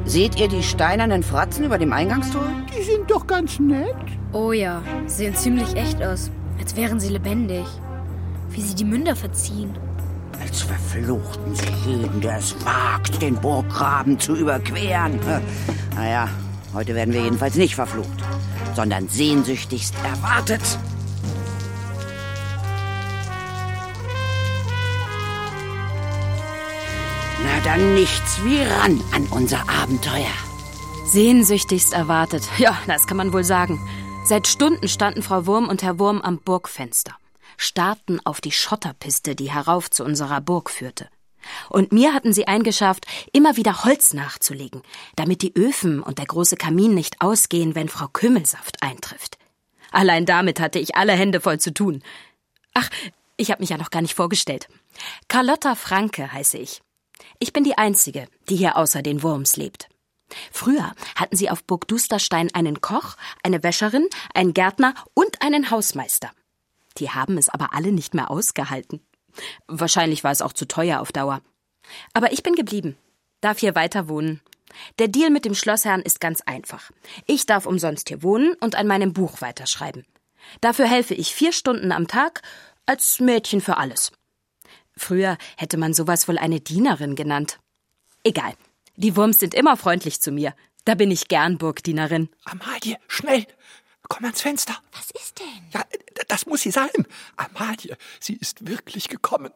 Seht 0.07 0.39
ihr 0.39 0.49
die 0.49 0.63
steinernen 0.63 1.23
Fratzen 1.23 1.65
über 1.65 1.79
dem 1.79 1.93
Eingangstor? 1.93 2.45
Die 2.77 2.83
sind 2.83 3.11
doch 3.11 3.27
ganz 3.27 3.59
nett. 3.59 3.97
Oh 4.33 4.53
ja, 4.53 4.83
sehen 5.07 5.35
ziemlich 5.35 5.75
echt 5.77 6.03
aus. 6.03 6.31
Als 6.61 6.77
wären 6.77 7.01
sie 7.01 7.09
lebendig. 7.09 7.65
Wie 8.51 8.61
sie 8.61 8.75
die 8.75 8.85
Münder 8.85 9.17
verziehen. 9.17 9.75
Als 10.41 10.61
verfluchten 10.63 11.55
sie 11.55 11.91
jeden, 11.91 12.21
der 12.21 12.37
es 12.39 12.55
wagt, 12.65 13.23
den 13.23 13.37
Burggraben 13.37 14.19
zu 14.19 14.35
überqueren. 14.35 15.19
Naja, 15.97 16.29
heute 16.75 16.93
werden 16.97 17.15
wir 17.15 17.23
jedenfalls 17.23 17.55
nicht 17.55 17.77
verflucht, 17.77 18.25
sondern 18.75 19.09
sehnsüchtigst 19.09 19.95
erwartet. 20.05 20.61
Dann 27.65 27.95
nichts 27.95 28.45
wie 28.45 28.63
ran 28.63 29.03
an 29.13 29.27
unser 29.31 29.69
Abenteuer. 29.71 30.35
Sehnsüchtigst 31.07 31.95
erwartet. 31.95 32.43
Ja, 32.59 32.79
das 32.87 33.07
kann 33.07 33.17
man 33.17 33.33
wohl 33.33 33.45
sagen. 33.45 33.81
Seit 34.27 34.47
Stunden 34.47 34.87
standen 34.87 35.23
Frau 35.23 35.47
Wurm 35.47 35.69
und 35.69 35.83
Herr 35.83 35.99
Wurm 35.99 36.21
am 36.21 36.39
Burgfenster, 36.39 37.17
starrten 37.57 38.25
auf 38.25 38.41
die 38.41 38.53
Schotterpiste, 38.53 39.35
die 39.35 39.51
herauf 39.51 39.91
zu 39.91 40.05
unserer 40.05 40.41
Burg 40.41 40.71
führte. 40.71 41.09
Und 41.69 41.93
mir 41.93 42.15
hatten 42.15 42.33
sie 42.33 42.47
eingeschafft, 42.47 43.07
immer 43.33 43.57
wieder 43.57 43.85
Holz 43.85 44.13
nachzulegen, 44.15 44.83
damit 45.17 45.43
die 45.43 45.55
Öfen 45.57 46.03
und 46.03 46.19
der 46.19 46.27
große 46.27 46.57
Kamin 46.57 46.95
nicht 46.95 47.21
ausgehen, 47.21 47.75
wenn 47.75 47.89
Frau 47.89 48.09
Kümmelsaft 48.09 48.83
eintrifft. 48.83 49.39
Allein 49.91 50.27
damit 50.27 50.61
hatte 50.61 50.79
ich 50.79 50.97
alle 50.97 51.13
Hände 51.13 51.41
voll 51.41 51.61
zu 51.61 51.73
tun. 51.73 52.03
Ach, 52.75 52.89
ich 53.37 53.51
habe 53.51 53.63
mich 53.63 53.71
ja 53.71 53.79
noch 53.79 53.91
gar 53.91 54.03
nicht 54.03 54.15
vorgestellt. 54.15 54.69
Carlotta 55.29 55.75
Franke 55.75 56.33
heiße 56.33 56.59
ich. 56.59 56.84
Ich 57.39 57.53
bin 57.53 57.65
die 57.65 57.79
Einzige, 57.79 58.27
die 58.49 58.57
hier 58.57 58.77
außer 58.77 59.03
den 59.03 59.23
Wurms 59.23 59.57
lebt. 59.57 59.89
Früher 60.53 60.93
hatten 61.17 61.37
sie 61.37 61.51
auf 61.51 61.65
Burg 61.65 61.87
Dusterstein 61.89 62.53
einen 62.55 62.81
Koch, 62.81 63.17
eine 63.43 63.63
Wäscherin, 63.63 64.09
einen 64.33 64.55
Gärtner 64.55 64.95
und 65.15 65.43
einen 65.43 65.71
Hausmeister. 65.71 66.31
Die 66.99 67.11
haben 67.11 67.39
es 67.39 67.49
aber 67.49 67.75
alle 67.75 67.93
nicht 67.93 68.15
mehr 68.15 68.31
ausgehalten. 68.31 69.01
Wahrscheinlich 69.67 70.25
war 70.25 70.31
es 70.31 70.43
auch 70.43 70.53
zu 70.53 70.67
teuer 70.67 71.01
auf 71.01 71.13
Dauer. 71.13 71.41
Aber 72.13 72.33
ich 72.33 72.43
bin 72.43 72.55
geblieben, 72.55 72.97
darf 73.41 73.59
hier 73.59 73.75
weiter 73.75 74.09
wohnen. 74.09 74.41
Der 74.99 75.09
Deal 75.09 75.31
mit 75.31 75.45
dem 75.45 75.55
Schlossherrn 75.55 76.03
ist 76.03 76.21
ganz 76.21 76.41
einfach. 76.43 76.91
Ich 77.27 77.47
darf 77.47 77.67
umsonst 77.67 78.09
hier 78.09 78.23
wohnen 78.23 78.55
und 78.61 78.75
an 78.75 78.87
meinem 78.87 79.13
Buch 79.13 79.41
weiterschreiben. 79.41 80.05
Dafür 80.61 80.87
helfe 80.87 81.15
ich 81.15 81.35
vier 81.35 81.53
Stunden 81.53 81.93
am 81.93 82.07
Tag 82.09 82.43
als 82.87 83.21
Mädchen 83.21 83.61
für 83.61 83.77
alles. 83.77 84.13
Früher 84.97 85.37
hätte 85.57 85.77
man 85.77 85.95
sowas 85.95 86.29
wohl 86.29 86.39
eine 86.39 86.61
Dienerin 86.61 87.15
genannt. 87.15 87.59
Egal. 88.23 88.55
Die 88.97 89.17
Wurms 89.17 89.39
sind 89.39 89.55
immer 89.55 89.77
freundlich 89.77 90.21
zu 90.21 90.31
mir. 90.31 90.55
Da 90.85 90.95
bin 90.95 91.11
ich 91.11 91.29
gern 91.29 91.59
Burgdienerin. 91.59 92.29
Amalie, 92.45 92.99
schnell! 93.09 93.47
Komm 94.09 94.25
ans 94.25 94.43
Fenster. 94.43 94.77
Was 94.93 95.11
ist 95.11 95.41
denn? 95.41 95.71
Ja, 95.73 95.85
das 96.29 96.47
muss 96.47 96.61
sie 96.61 96.71
sein. 96.71 96.91
Amalie, 97.37 97.97
sie 98.21 98.35
ist 98.35 98.69
wirklich 98.69 99.09
gekommen. 99.09 99.51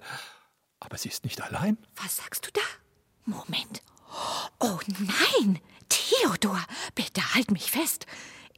Aber 0.80 0.97
sie 0.97 1.09
ist 1.09 1.25
nicht 1.25 1.42
allein. 1.42 1.76
Was 1.97 2.16
sagst 2.16 2.47
du 2.47 2.50
da? 2.52 2.62
Moment. 3.26 3.83
Oh 4.59 4.78
nein! 4.88 5.61
Theodor, 5.88 6.62
bitte 6.95 7.35
halt 7.35 7.50
mich 7.50 7.71
fest. 7.71 8.07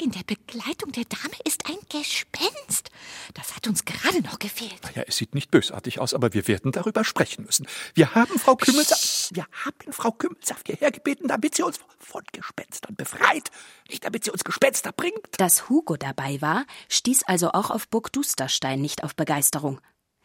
In 0.03 0.13
der 0.13 0.23
Begleitung 0.23 0.93
der 0.93 1.05
Dame 1.05 1.35
ist 1.45 1.67
ein 1.69 1.77
Gespenst. 1.91 2.91
Das 3.35 3.55
hat 3.55 3.69
uns 3.69 3.85
gerade 3.85 4.23
noch 4.23 4.39
gefehlt. 4.39 4.81
Naja, 4.83 5.05
es 5.07 5.19
sieht 5.19 5.35
nicht 5.35 5.51
bösartig 5.51 6.01
aus, 6.01 6.15
aber 6.15 6.33
wir 6.33 6.49
werden 6.49 6.73
darüber 6.73 7.05
sprechen 7.05 7.45
müssen. 7.45 7.67
Wir 7.93 8.15
haben 8.15 8.39
Frau 8.39 8.57
Kümmelsaft, 8.57 9.35
wir 9.35 9.47
haben 9.67 9.93
Frau 9.93 10.11
Kümmelsaft 10.11 10.69
hierher 10.69 10.91
gebeten, 10.91 11.29
damit 11.29 11.55
sie 11.55 11.65
uns 11.65 11.79
von 11.99 12.23
Gespenstern 12.33 12.97
befreit, 12.97 13.51
nicht 13.91 14.03
damit 14.03 14.25
sie 14.25 14.31
uns 14.31 14.43
Gespenster 14.43 14.93
bringt. 14.93 15.21
Dass 15.37 15.69
Hugo 15.69 15.99
dabei 15.99 16.41
war, 16.41 16.65
stieß 16.89 17.25
also 17.25 17.51
auch 17.53 17.71
auf 17.71 17.87
Burg 17.87 18.11
Dusterstein 18.11 18.81
nicht 18.81 19.05
auf 19.05 19.15
Begeisterung. 19.15 19.83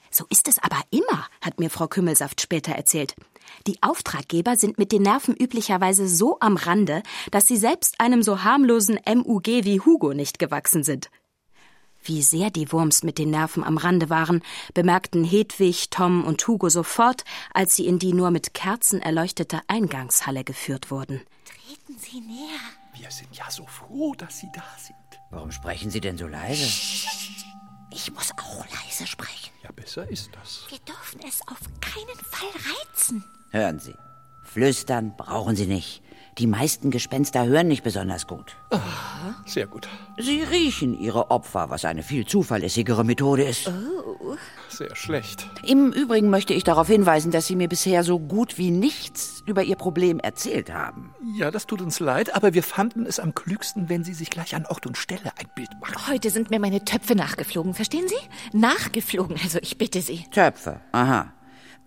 So 0.09 0.25
ist 0.29 0.47
es 0.47 0.57
aber 0.59 0.81
immer, 0.91 1.27
hat 1.41 1.59
mir 1.59 1.69
Frau 1.69 1.89
Kümmelsaft 1.89 2.39
später 2.39 2.71
erzählt. 2.71 3.13
Die 3.67 3.77
Auftraggeber 3.81 4.57
sind 4.57 4.77
mit 4.77 4.91
den 4.91 5.01
Nerven 5.01 5.35
üblicherweise 5.35 6.07
so 6.07 6.37
am 6.39 6.57
Rande, 6.57 7.03
dass 7.31 7.47
sie 7.47 7.57
selbst 7.57 7.99
einem 7.99 8.23
so 8.23 8.43
harmlosen 8.43 8.99
MUG 9.07 9.47
wie 9.47 9.79
Hugo 9.79 10.13
nicht 10.13 10.39
gewachsen 10.39 10.83
sind. 10.83 11.09
Wie 12.03 12.21
sehr 12.21 12.51
die 12.51 12.71
Wurms 12.71 13.01
mit 13.01 13.17
den 13.17 13.31
Nerven 13.31 13.63
am 13.63 13.77
Rande 13.77 14.11
waren, 14.11 14.43
bemerkten 14.75 15.23
Hedwig, 15.23 15.89
Tom 15.89 16.23
und 16.23 16.47
Hugo 16.47 16.69
sofort, 16.69 17.23
als 17.51 17.75
sie 17.75 17.87
in 17.87 17.97
die 17.97 18.13
nur 18.13 18.29
mit 18.29 18.53
Kerzen 18.53 19.01
erleuchtete 19.01 19.61
Eingangshalle 19.67 20.43
geführt 20.43 20.91
wurden. 20.91 21.21
Treten 21.45 21.97
Sie 21.97 22.21
näher. 22.21 22.59
Wir 22.93 23.09
sind 23.09 23.35
ja 23.35 23.49
so 23.49 23.65
froh, 23.65 24.13
dass 24.13 24.39
Sie 24.39 24.49
da 24.53 24.63
sind. 24.77 24.95
Warum 25.31 25.51
sprechen 25.51 25.89
Sie 25.89 25.99
denn 25.99 26.17
so 26.17 26.27
leise? 26.27 26.65
Ich 27.91 28.11
muss 28.13 28.31
auch 28.33 28.65
leise 28.83 29.07
sprechen. 29.07 29.51
Ja, 29.63 29.71
besser 29.71 30.07
ist 30.07 30.29
das. 30.35 30.65
Wir 30.69 30.79
dürfen 30.79 31.21
es 31.27 31.41
auf 31.47 31.59
keinen 31.81 32.19
Fall 32.29 32.49
reizen. 32.53 33.23
Hören 33.49 33.79
Sie. 33.79 33.95
Flüstern 34.43 35.13
brauchen 35.17 35.55
Sie 35.55 35.67
nicht. 35.67 36.01
Die 36.37 36.47
meisten 36.47 36.91
Gespenster 36.91 37.45
hören 37.45 37.69
nicht 37.69 37.83
besonders 37.83 38.27
gut. 38.27 38.57
Sehr 39.45 39.67
gut. 39.67 39.87
Sie 40.17 40.41
riechen 40.41 40.99
ihre 40.99 41.31
Opfer, 41.31 41.69
was 41.69 41.85
eine 41.85 42.03
viel 42.03 42.25
zuverlässigere 42.25 43.05
Methode 43.05 43.43
ist. 43.43 43.71
Sehr 44.67 44.93
schlecht. 44.95 45.47
Im 45.63 45.93
Übrigen 45.93 46.29
möchte 46.29 46.53
ich 46.53 46.65
darauf 46.65 46.87
hinweisen, 46.87 47.31
dass 47.31 47.47
Sie 47.47 47.55
mir 47.55 47.69
bisher 47.69 48.03
so 48.03 48.19
gut 48.19 48.57
wie 48.57 48.71
nichts 48.71 49.43
über 49.45 49.63
Ihr 49.63 49.77
Problem 49.77 50.19
erzählt 50.19 50.73
haben. 50.73 51.15
Ja, 51.37 51.51
das 51.51 51.67
tut 51.67 51.81
uns 51.81 52.01
leid, 52.01 52.35
aber 52.35 52.53
wir 52.53 52.63
fanden 52.63 53.05
es 53.05 53.19
am 53.21 53.33
klügsten, 53.33 53.87
wenn 53.87 54.03
Sie 54.03 54.13
sich 54.13 54.29
gleich 54.29 54.55
an 54.55 54.65
Ort 54.65 54.85
und 54.85 54.97
Stelle 54.97 55.31
ein 55.37 55.47
Bild 55.55 55.69
machen. 55.79 55.95
Heute 56.09 56.29
sind 56.31 56.49
mir 56.49 56.59
meine 56.59 56.83
Töpfe 56.83 57.15
nachgeflogen, 57.15 57.73
verstehen 57.73 58.07
Sie? 58.09 58.57
Nachgeflogen, 58.57 59.37
also 59.41 59.59
ich 59.61 59.77
bitte 59.77 60.01
Sie. 60.01 60.25
Töpfe, 60.31 60.81
aha. 60.91 61.31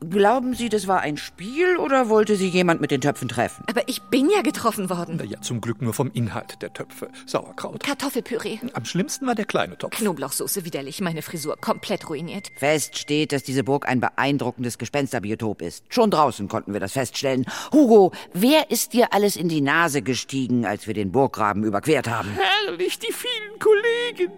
Glauben 0.01 0.55
Sie, 0.55 0.69
das 0.69 0.87
war 0.87 1.01
ein 1.01 1.17
Spiel 1.17 1.77
oder 1.77 2.09
wollte 2.09 2.37
Sie 2.37 2.49
jemand 2.49 2.81
mit 2.81 2.93
den 2.93 3.01
Töpfen 3.01 3.29
treffen? 3.29 3.65
Aber 3.69 3.89
ich 3.89 4.01
bin 4.03 4.31
ja 4.31 4.43
getroffen 4.43 4.91
worden. 4.91 5.17
Naja, 5.17 5.41
zum 5.41 5.61
Glück 5.61 5.83
nur 5.83 5.93
vom 5.93 6.13
Inhalt 6.13 6.63
der 6.63 6.73
Töpfe. 6.73 7.09
Sauerkraut. 7.27 7.83
Kartoffelpüree. 7.83 8.59
Am 8.75 8.85
schlimmsten 8.85 9.27
war 9.27 9.35
der 9.35 9.45
kleine 9.45 9.77
Topf. 9.77 9.97
Knoblauchsoße 9.97 10.65
widerlich, 10.65 11.01
meine 11.01 11.23
Frisur 11.23 11.57
komplett 11.61 12.09
ruiniert. 12.09 12.53
Fest 12.57 12.97
steht, 12.97 13.33
dass 13.33 13.43
diese 13.43 13.65
Burg 13.65 13.89
ein 13.89 13.99
beeindruckendes 13.99 14.79
Gespensterbiotop 14.79 15.63
ist. 15.63 15.85
Schon 15.89 16.13
draußen 16.13 16.47
konnten 16.47 16.73
wir 16.73 16.81
das 16.81 16.93
feststellen. 16.93 17.45
Hugo, 17.73 18.13
wer 18.33 18.71
ist 18.71 18.93
dir 18.93 19.13
alles 19.13 19.35
in 19.35 19.49
die 19.49 19.61
Nase 19.61 20.03
gestiegen, 20.03 20.65
als 20.65 20.87
wir 20.87 20.95
den 20.95 21.11
Burggraben 21.11 21.65
überquert 21.65 22.09
haben? 22.09 22.31
Herrlich, 22.31 23.01
die 23.01 23.13
vielen 23.13 23.59
Kollegen. 23.59 24.33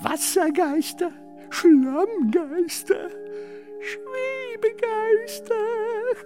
Wassergeister, 0.00 1.10
Schlammgeister, 1.50 3.10
Schwebegeister. 3.84 5.54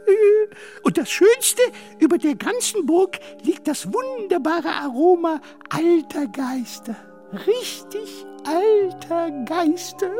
Und 0.82 0.96
das 0.96 1.10
Schönste, 1.10 1.62
über 1.98 2.18
der 2.18 2.34
ganzen 2.34 2.86
Burg 2.86 3.18
liegt 3.42 3.66
das 3.68 3.86
wunderbare 3.92 4.68
Aroma 4.68 5.40
alter 5.70 6.26
Geister. 6.28 6.96
Richtig 7.32 8.24
alter 8.44 9.30
Geister. 9.44 10.10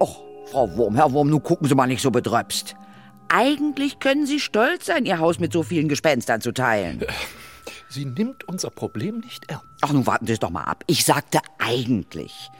Och, 0.00 0.22
Frau 0.46 0.76
Wurm, 0.76 0.96
Herr 0.96 1.12
Wurm, 1.12 1.30
nun 1.30 1.42
gucken 1.42 1.68
Sie 1.68 1.74
mal 1.74 1.86
nicht 1.86 2.02
so 2.02 2.10
bedröpst. 2.10 2.74
Eigentlich 3.28 3.98
können 3.98 4.26
Sie 4.26 4.40
stolz 4.40 4.86
sein, 4.86 5.04
Ihr 5.04 5.18
Haus 5.18 5.38
mit 5.38 5.52
so 5.52 5.62
vielen 5.62 5.88
Gespenstern 5.88 6.40
zu 6.40 6.52
teilen. 6.52 7.04
Sie 7.88 8.04
nimmt 8.04 8.48
unser 8.48 8.70
Problem 8.70 9.20
nicht 9.20 9.50
ernst. 9.50 9.66
Ach, 9.80 9.92
nun 9.92 10.06
warten 10.06 10.26
Sie 10.26 10.32
es 10.32 10.38
doch 10.38 10.50
mal 10.50 10.64
ab. 10.64 10.84
Ich 10.86 11.04
sagte 11.04 11.40
eigentlich. 11.58 12.50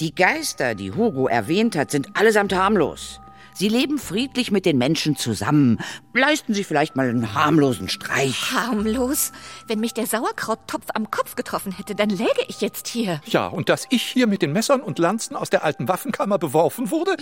Die 0.00 0.14
Geister, 0.14 0.74
die 0.74 0.92
Hugo 0.92 1.26
erwähnt 1.26 1.76
hat, 1.76 1.90
sind 1.90 2.08
allesamt 2.14 2.54
harmlos. 2.54 3.20
Sie 3.58 3.70
leben 3.70 3.98
friedlich 3.98 4.50
mit 4.50 4.66
den 4.66 4.76
Menschen 4.76 5.16
zusammen. 5.16 5.78
Leisten 6.12 6.52
Sie 6.52 6.62
vielleicht 6.62 6.94
mal 6.94 7.08
einen 7.08 7.32
harmlosen 7.32 7.88
Streich. 7.88 8.52
Harmlos. 8.52 9.32
Wenn 9.66 9.80
mich 9.80 9.94
der 9.94 10.04
Sauerkrauttopf 10.06 10.84
am 10.92 11.10
Kopf 11.10 11.36
getroffen 11.36 11.72
hätte, 11.72 11.94
dann 11.94 12.10
läge 12.10 12.42
ich 12.48 12.60
jetzt 12.60 12.86
hier. 12.86 13.18
Ja, 13.24 13.46
und 13.46 13.70
dass 13.70 13.86
ich 13.88 14.02
hier 14.02 14.26
mit 14.26 14.42
den 14.42 14.52
Messern 14.52 14.82
und 14.82 14.98
Lanzen 14.98 15.36
aus 15.36 15.48
der 15.48 15.64
alten 15.64 15.88
Waffenkammer 15.88 16.36
beworfen 16.36 16.90
wurde, 16.90 17.16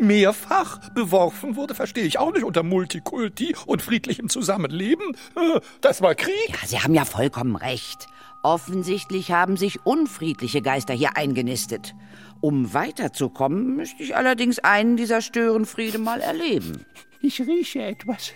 mehrfach 0.00 0.78
beworfen 0.90 1.56
wurde, 1.56 1.74
verstehe 1.74 2.04
ich 2.04 2.20
auch 2.20 2.32
nicht 2.32 2.44
unter 2.44 2.62
Multikulti 2.62 3.56
und 3.66 3.82
friedlichem 3.82 4.28
Zusammenleben. 4.28 5.16
Äh, 5.34 5.60
Das 5.80 6.00
war 6.02 6.14
Krieg. 6.14 6.50
Ja, 6.50 6.68
Sie 6.68 6.78
haben 6.78 6.94
ja 6.94 7.04
vollkommen 7.04 7.56
recht. 7.56 8.06
Offensichtlich 8.44 9.32
haben 9.32 9.56
sich 9.56 9.84
unfriedliche 9.84 10.62
Geister 10.62 10.94
hier 10.94 11.16
eingenistet. 11.16 11.94
Um 12.40 12.72
weiterzukommen, 12.72 13.76
müsste 13.76 14.02
ich 14.02 14.16
allerdings 14.16 14.58
einen 14.58 14.96
dieser 14.96 15.20
Störenfriede 15.20 15.98
mal 15.98 16.20
erleben. 16.20 16.86
Ich 17.20 17.40
rieche 17.40 17.82
etwas. 17.82 18.32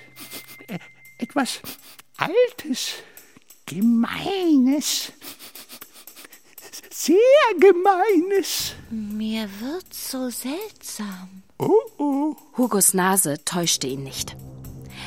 Äh, 0.68 0.78
etwas 1.18 1.60
Altes, 2.16 2.94
Gemeines. 3.66 5.12
Sehr 6.90 7.16
Gemeines. 7.58 8.74
Mir 8.90 9.48
wird 9.60 9.92
so 9.92 10.30
seltsam. 10.30 11.42
Oh, 11.58 11.72
oh. 11.98 12.36
Hugos 12.56 12.94
Nase 12.94 13.44
täuschte 13.44 13.86
ihn 13.86 14.02
nicht. 14.02 14.36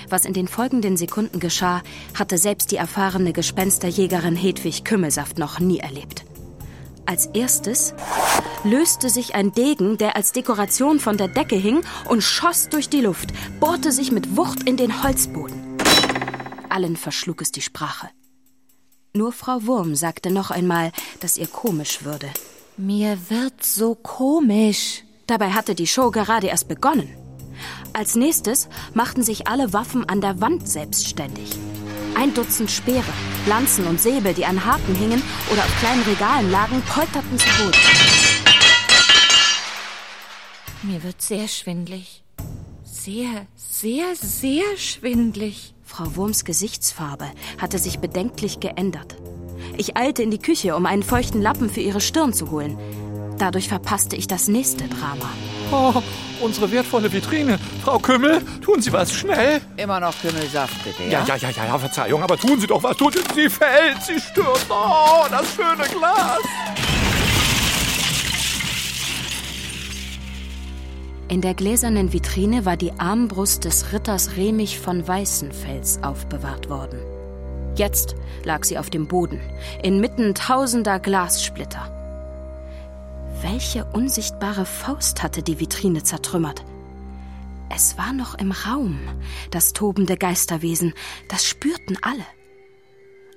Was 0.09 0.25
in 0.25 0.33
den 0.33 0.47
folgenden 0.47 0.97
Sekunden 0.97 1.39
geschah, 1.39 1.81
hatte 2.13 2.37
selbst 2.37 2.71
die 2.71 2.77
erfahrene 2.77 3.33
Gespensterjägerin 3.33 4.35
Hedwig 4.35 4.85
Kümmelsaft 4.85 5.37
noch 5.37 5.59
nie 5.59 5.79
erlebt. 5.79 6.25
Als 7.07 7.27
erstes 7.27 7.93
löste 8.65 9.09
sich 9.09 9.33
ein 9.33 9.53
Degen, 9.53 9.97
der 9.97 10.17
als 10.17 10.33
Dekoration 10.33 10.99
von 10.99 11.15
der 11.15 11.29
Decke 11.29 11.55
hing, 11.55 11.81
und 12.09 12.21
schoss 12.21 12.67
durch 12.67 12.89
die 12.89 12.99
Luft, 12.99 13.29
bohrte 13.61 13.93
sich 13.93 14.11
mit 14.11 14.35
Wucht 14.35 14.63
in 14.63 14.75
den 14.75 15.03
Holzboden. 15.03 15.77
Allen 16.67 16.97
verschlug 16.97 17.41
es 17.41 17.53
die 17.53 17.61
Sprache. 17.61 18.09
Nur 19.13 19.31
Frau 19.31 19.65
Wurm 19.65 19.95
sagte 19.95 20.31
noch 20.31 20.51
einmal, 20.51 20.91
dass 21.21 21.37
ihr 21.37 21.47
komisch 21.47 22.03
würde. 22.03 22.29
Mir 22.75 23.17
wird 23.29 23.63
so 23.63 23.95
komisch. 23.95 25.03
Dabei 25.27 25.51
hatte 25.51 25.75
die 25.75 25.87
Show 25.87 26.11
gerade 26.11 26.47
erst 26.47 26.67
begonnen. 26.67 27.07
Als 27.93 28.15
nächstes 28.15 28.67
machten 28.93 29.23
sich 29.23 29.47
alle 29.47 29.71
Waffen 29.71 30.07
an 30.07 30.19
der 30.19 30.41
Wand 30.41 30.67
selbstständig. 30.67 31.57
Ein 32.19 32.33
Dutzend 32.33 32.71
Speere, 32.71 33.03
Lanzen 33.45 33.85
und 33.85 34.01
Säbel, 34.01 34.33
die 34.33 34.43
an 34.43 34.65
Haken 34.65 34.95
hingen 34.95 35.21
oder 35.51 35.61
auf 35.61 35.79
kleinen 35.79 36.01
Regalen 36.01 36.49
lagen, 36.49 36.81
polterten 36.81 37.37
zu 37.37 37.45
Boden. 37.59 37.77
Mir 40.81 41.03
wird 41.03 41.21
sehr 41.21 41.47
schwindlig. 41.47 42.23
Sehr, 42.83 43.45
sehr, 43.55 44.15
sehr 44.15 44.63
schwindlig. 44.77 45.75
Frau 45.83 46.15
Wurms 46.15 46.43
Gesichtsfarbe 46.43 47.27
hatte 47.61 47.77
sich 47.77 47.99
bedenklich 47.99 48.59
geändert. 48.59 49.15
Ich 49.77 49.95
eilte 49.95 50.23
in 50.23 50.31
die 50.31 50.39
Küche, 50.39 50.75
um 50.75 50.87
einen 50.87 51.03
feuchten 51.03 51.39
Lappen 51.39 51.69
für 51.69 51.81
ihre 51.81 52.01
Stirn 52.01 52.33
zu 52.33 52.49
holen. 52.49 52.79
Dadurch 53.37 53.67
verpasste 53.67 54.15
ich 54.15 54.25
das 54.25 54.47
nächste 54.47 54.87
Drama. 54.87 55.29
Oh, 55.71 55.93
unsere 56.41 56.71
wertvolle 56.71 57.11
Vitrine. 57.11 57.59
Frau 57.83 57.99
Kümmel, 57.99 58.41
tun 58.61 58.81
Sie 58.81 58.93
was 58.93 59.11
schnell. 59.13 59.59
Immer 59.75 59.99
noch 59.99 60.13
Kümmelsaft, 60.21 60.81
bitte, 60.83 61.03
Ja, 61.03 61.25
ja, 61.25 61.35
ja, 61.35 61.49
ja, 61.49 61.65
ja, 61.65 61.77
Verzeihung, 61.77 62.23
aber 62.23 62.37
tun 62.37 62.59
Sie 62.59 62.67
doch 62.67 62.81
was. 62.83 62.95
Tun 62.95 63.11
Sie, 63.11 63.19
sie 63.35 63.49
fällt, 63.49 64.01
sie 64.01 64.19
stürzt. 64.19 64.67
Oh, 64.69 65.25
das 65.29 65.45
schöne 65.53 65.87
Glas. 65.89 66.39
In 71.29 71.41
der 71.41 71.53
gläsernen 71.53 72.13
Vitrine 72.13 72.63
war 72.65 72.77
die 72.77 72.93
Armbrust 72.97 73.65
des 73.65 73.91
Ritters 73.91 74.37
Remich 74.37 74.79
von 74.79 75.05
Weißenfels 75.05 76.01
aufbewahrt 76.01 76.69
worden. 76.69 76.99
Jetzt 77.75 78.15
lag 78.45 78.63
sie 78.63 78.77
auf 78.77 78.89
dem 78.89 79.07
Boden, 79.07 79.41
inmitten 79.83 80.33
tausender 80.33 80.99
Glassplitter. 80.99 81.96
Welche 83.41 83.85
unsichtbare 83.85 84.65
Faust 84.65 85.21
hatte 85.21 85.43
die 85.43 85.59
Vitrine 85.59 86.01
zertrümmert? 86.01 86.65
Es 87.69 87.95
war 87.97 88.11
noch 88.11 88.33
im 88.35 88.51
Raum, 88.51 88.99
das 89.51 89.73
tobende 89.73 90.17
Geisterwesen, 90.17 90.93
das 91.29 91.45
spürten 91.45 91.99
alle. 92.01 92.25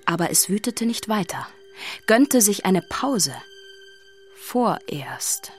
Aber 0.07 0.31
es 0.31 0.49
wütete 0.49 0.87
nicht 0.87 1.09
weiter, 1.09 1.47
gönnte 2.07 2.41
sich 2.41 2.65
eine 2.65 2.81
Pause. 2.81 3.35
Vorerst. 4.37 5.53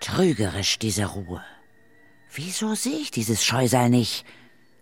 Trügerisch, 0.00 0.80
diese 0.80 1.06
Ruhe. 1.06 1.44
Wieso 2.34 2.74
sehe 2.74 2.98
ich 2.98 3.12
dieses 3.12 3.44
Scheusal 3.44 3.88
nicht? 3.88 4.24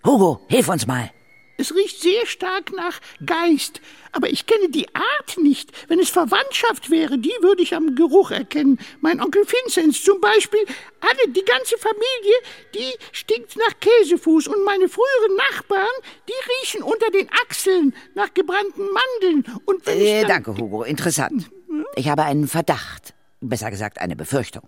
Hugo, 0.05 0.41
hilf 0.49 0.69
uns 0.69 0.87
mal. 0.87 1.11
Es 1.57 1.75
riecht 1.75 2.01
sehr 2.01 2.27
stark 2.27 2.73
nach 2.73 3.01
Geist, 3.25 3.81
aber 4.13 4.29
ich 4.29 4.47
kenne 4.47 4.69
die 4.71 4.89
Art 4.95 5.39
nicht. 5.39 5.71
Wenn 5.89 6.01
es 6.01 6.11
Verwandtschaft 6.11 6.91
wäre, 6.91 7.17
die 7.17 7.33
würde 7.41 7.63
ich 7.63 7.75
am 7.75 7.95
Geruch 7.95 8.33
erkennen. 8.33 8.79
Mein 9.01 9.21
Onkel 9.21 9.43
Vinzenz 9.43 10.03
zum 10.03 10.21
Beispiel, 10.21 10.65
alle, 11.01 11.33
die 11.33 11.45
ganze 11.45 11.79
Familie, 11.79 12.35
die 12.75 12.93
stinkt 13.13 13.57
nach 13.57 13.79
Käsefuß 13.81 14.49
und 14.49 14.65
meine 14.65 14.89
früheren 14.89 15.37
Nachbarn, 15.51 15.87
die 16.29 16.33
riechen 16.63 16.83
unter 16.83 17.11
den 17.11 17.29
Achseln 17.47 17.95
nach 18.15 18.35
gebrannten 18.35 18.87
Mandeln. 18.91 19.61
Und 19.65 19.87
wenn 19.87 20.01
Äh, 20.01 20.25
danke, 20.27 20.57
Hugo. 20.57 20.83
Interessant. 20.83 21.51
Ich 21.95 22.09
habe 22.09 22.25
einen 22.25 22.49
Verdacht. 22.49 23.15
Besser 23.41 23.71
gesagt, 23.71 24.01
eine 24.01 24.17
Befürchtung. 24.17 24.63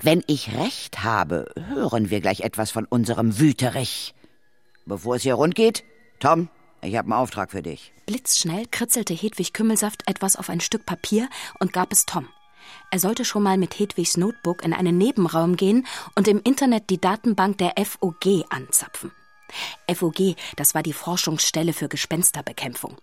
Wenn 0.00 0.22
ich 0.26 0.56
recht 0.56 1.02
habe, 1.02 1.50
hören 1.68 2.08
wir 2.10 2.20
gleich 2.20 2.40
etwas 2.40 2.70
von 2.70 2.86
unserem 2.86 3.38
Wüterich. 3.38 4.14
Bevor 4.86 5.16
es 5.16 5.22
hier 5.22 5.34
rund 5.34 5.54
geht, 5.54 5.84
Tom, 6.22 6.48
ich 6.82 6.96
habe 6.96 7.06
einen 7.06 7.20
Auftrag 7.20 7.50
für 7.50 7.62
dich. 7.62 7.92
Blitzschnell 8.06 8.66
kritzelte 8.70 9.12
Hedwig 9.12 9.52
Kümmelsaft 9.52 10.08
etwas 10.08 10.36
auf 10.36 10.50
ein 10.50 10.60
Stück 10.60 10.86
Papier 10.86 11.28
und 11.58 11.72
gab 11.72 11.90
es 11.90 12.06
Tom. 12.06 12.28
Er 12.92 13.00
sollte 13.00 13.24
schon 13.24 13.42
mal 13.42 13.58
mit 13.58 13.76
Hedwigs 13.76 14.16
Notebook 14.16 14.62
in 14.62 14.72
einen 14.72 14.96
Nebenraum 14.96 15.56
gehen 15.56 15.84
und 16.14 16.28
im 16.28 16.40
Internet 16.44 16.90
die 16.90 17.00
Datenbank 17.00 17.58
der 17.58 17.74
FOG 17.76 18.44
anzapfen. 18.50 19.10
FOG, 19.92 20.36
das 20.54 20.76
war 20.76 20.84
die 20.84 20.92
Forschungsstelle 20.92 21.72
für 21.72 21.88
Gespensterbekämpfung. 21.88 22.98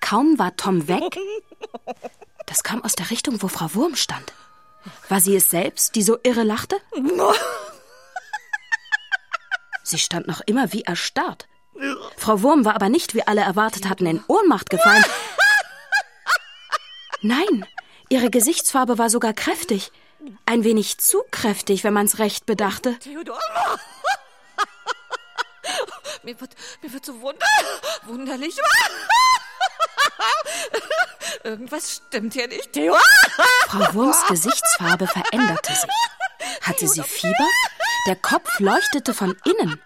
Kaum 0.00 0.36
war 0.36 0.56
Tom 0.56 0.88
weg, 0.88 1.16
das 2.46 2.64
kam 2.64 2.82
aus 2.82 2.96
der 2.96 3.12
Richtung, 3.12 3.40
wo 3.40 3.46
Frau 3.46 3.72
Wurm 3.74 3.94
stand. 3.94 4.32
War 5.08 5.20
sie 5.20 5.36
es 5.36 5.48
selbst, 5.48 5.94
die 5.94 6.02
so 6.02 6.18
irre 6.24 6.42
lachte? 6.42 6.76
Sie 9.84 9.98
stand 9.98 10.28
noch 10.28 10.40
immer 10.46 10.72
wie 10.72 10.82
erstarrt. 10.82 11.48
Frau 12.16 12.42
Wurm 12.42 12.64
war 12.64 12.74
aber 12.74 12.88
nicht, 12.88 13.14
wie 13.14 13.26
alle 13.26 13.40
erwartet 13.40 13.88
hatten, 13.88 14.06
in 14.06 14.22
Ohnmacht 14.28 14.70
gefallen. 14.70 15.04
Nein, 17.20 17.66
ihre 18.08 18.30
Gesichtsfarbe 18.30 18.98
war 18.98 19.10
sogar 19.10 19.32
kräftig. 19.32 19.92
Ein 20.46 20.64
wenig 20.64 20.98
zu 20.98 21.22
kräftig, 21.30 21.84
wenn 21.84 21.94
man's 21.94 22.18
recht 22.18 22.46
bedachte. 22.46 22.98
Theodor. 22.98 23.38
mir, 26.22 26.40
wird, 26.40 26.54
mir 26.82 26.92
wird 26.92 27.04
so 27.04 27.20
wunder, 27.20 27.46
wunderlich. 28.04 28.56
Irgendwas 31.44 32.02
stimmt 32.06 32.34
hier 32.34 32.48
nicht, 32.48 32.72
Theo. 32.72 32.96
Frau 33.68 33.94
Wurms 33.94 34.24
Gesichtsfarbe 34.28 35.06
veränderte 35.06 35.74
sich. 35.74 35.90
Hatte 36.62 36.86
sie 36.86 37.02
Fieber? 37.02 37.48
Der 38.06 38.16
Kopf 38.16 38.48
leuchtete 38.58 39.14
von 39.14 39.36
innen. 39.44 39.80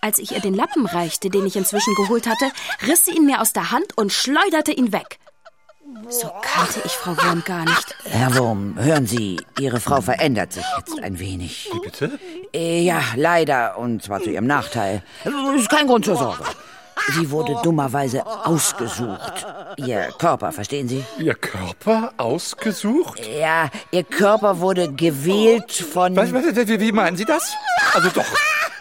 Als 0.00 0.18
ich 0.18 0.32
ihr 0.32 0.40
den 0.40 0.54
Lappen 0.54 0.86
reichte, 0.86 1.28
den 1.28 1.46
ich 1.46 1.56
inzwischen 1.56 1.94
geholt 1.94 2.26
hatte, 2.26 2.46
riss 2.86 3.04
sie 3.04 3.16
ihn 3.16 3.26
mir 3.26 3.40
aus 3.40 3.52
der 3.52 3.70
Hand 3.72 3.96
und 3.96 4.12
schleuderte 4.12 4.72
ihn 4.72 4.92
weg. 4.92 5.18
So 6.10 6.30
kannte 6.42 6.80
ich 6.84 6.92
Frau 6.92 7.16
Wurm 7.16 7.42
gar 7.44 7.64
nicht. 7.64 7.96
Herr 8.04 8.36
Wurm, 8.36 8.76
hören 8.78 9.06
Sie, 9.06 9.40
Ihre 9.58 9.80
Frau 9.80 10.00
verändert 10.00 10.52
sich 10.52 10.64
jetzt 10.76 11.02
ein 11.02 11.18
wenig. 11.18 11.70
Wie 11.72 11.80
bitte? 11.80 12.18
Äh, 12.54 12.82
ja, 12.82 13.00
leider, 13.16 13.78
und 13.78 14.02
zwar 14.02 14.20
zu 14.20 14.30
Ihrem 14.30 14.46
Nachteil. 14.46 15.02
Ist 15.56 15.70
kein 15.70 15.86
Grund 15.86 16.04
zur 16.04 16.16
Sorge. 16.16 16.44
Sie 17.14 17.30
wurde 17.30 17.56
dummerweise 17.62 18.26
ausgesucht. 18.26 19.46
Ihr 19.76 20.08
Körper, 20.18 20.52
verstehen 20.52 20.88
Sie? 20.88 21.04
Ihr 21.18 21.34
Körper 21.34 22.12
ausgesucht? 22.16 23.20
Ja, 23.26 23.70
Ihr 23.90 24.04
Körper 24.04 24.60
wurde 24.60 24.92
gewählt 24.92 25.72
von... 25.72 26.14
Was, 26.16 26.32
was, 26.32 26.44
wie, 26.68 26.80
wie 26.80 26.92
meinen 26.92 27.16
Sie 27.16 27.24
das? 27.24 27.54
Also 27.94 28.10
doch, 28.10 28.26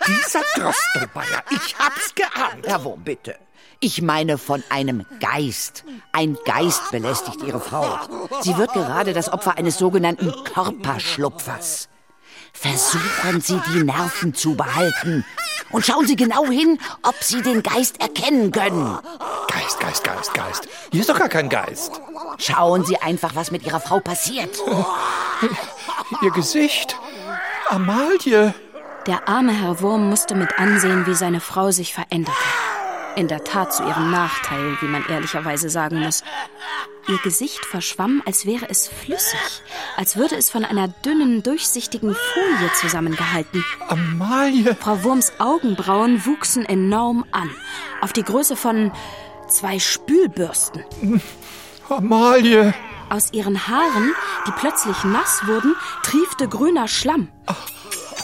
dieser 0.07 0.41
Drostenbayer, 0.55 1.43
ich 1.51 1.75
hab's 1.77 2.15
geahnt. 2.15 2.65
Herr 2.65 2.83
Wurm, 2.83 3.03
bitte. 3.03 3.35
Ich 3.79 4.01
meine 4.01 4.39
von 4.39 4.63
einem 4.69 5.05
Geist. 5.19 5.83
Ein 6.11 6.35
Geist 6.45 6.89
belästigt 6.91 7.43
Ihre 7.43 7.59
Frau. 7.59 7.99
Sie 8.41 8.57
wird 8.57 8.73
gerade 8.73 9.13
das 9.13 9.31
Opfer 9.31 9.57
eines 9.57 9.77
sogenannten 9.77 10.33
Körperschlupfers. 10.45 11.87
Versuchen 12.53 13.39
Sie, 13.41 13.61
die 13.71 13.83
Nerven 13.83 14.33
zu 14.33 14.55
behalten. 14.55 15.23
Und 15.69 15.85
schauen 15.85 16.07
Sie 16.07 16.15
genau 16.15 16.47
hin, 16.47 16.79
ob 17.03 17.15
Sie 17.21 17.43
den 17.43 17.61
Geist 17.61 18.01
erkennen 18.01 18.51
können. 18.51 18.97
Geist, 19.47 19.79
Geist, 19.79 20.03
Geist, 20.03 20.33
Geist. 20.33 20.67
Hier 20.91 21.01
ist 21.01 21.09
doch 21.09 21.19
gar 21.19 21.29
kein 21.29 21.49
Geist. 21.49 22.01
Schauen 22.39 22.83
Sie 22.83 22.97
einfach, 22.97 23.35
was 23.35 23.51
mit 23.51 23.63
Ihrer 23.63 23.79
Frau 23.79 23.99
passiert. 23.99 24.57
Ihr 26.23 26.31
Gesicht. 26.31 26.95
Amalie. 27.69 28.55
Der 29.07 29.29
arme 29.29 29.53
Herr 29.53 29.79
Wurm 29.79 30.09
musste 30.09 30.35
mit 30.35 30.59
ansehen, 30.59 31.07
wie 31.07 31.13
seine 31.13 31.39
Frau 31.39 31.71
sich 31.71 31.93
veränderte. 31.93 32.37
In 33.15 33.29
der 33.29 33.41
Tat 33.45 33.73
zu 33.73 33.83
ihrem 33.83 34.11
Nachteil, 34.11 34.77
wie 34.81 34.87
man 34.87 35.05
ehrlicherweise 35.07 35.69
sagen 35.69 36.01
muss. 36.01 36.25
Ihr 37.07 37.17
Gesicht 37.19 37.63
verschwamm, 37.65 38.21
als 38.25 38.45
wäre 38.45 38.69
es 38.69 38.89
flüssig, 38.89 39.39
als 39.95 40.17
würde 40.17 40.35
es 40.35 40.49
von 40.49 40.65
einer 40.65 40.89
dünnen, 40.89 41.41
durchsichtigen 41.41 42.13
Folie 42.13 42.73
zusammengehalten. 42.73 43.63
Amalie. 43.87 44.75
Frau 44.75 45.01
Wurms 45.03 45.31
Augenbrauen 45.39 46.25
wuchsen 46.25 46.65
enorm 46.65 47.23
an, 47.31 47.49
auf 48.01 48.11
die 48.11 48.23
Größe 48.23 48.57
von 48.57 48.91
zwei 49.47 49.79
Spülbürsten. 49.79 50.83
Amalie. 51.87 52.73
Aus 53.09 53.31
ihren 53.31 53.69
Haaren, 53.69 54.13
die 54.47 54.51
plötzlich 54.59 55.01
nass 55.05 55.47
wurden, 55.47 55.77
triefte 56.03 56.49
grüner 56.49 56.89
Schlamm. 56.89 57.29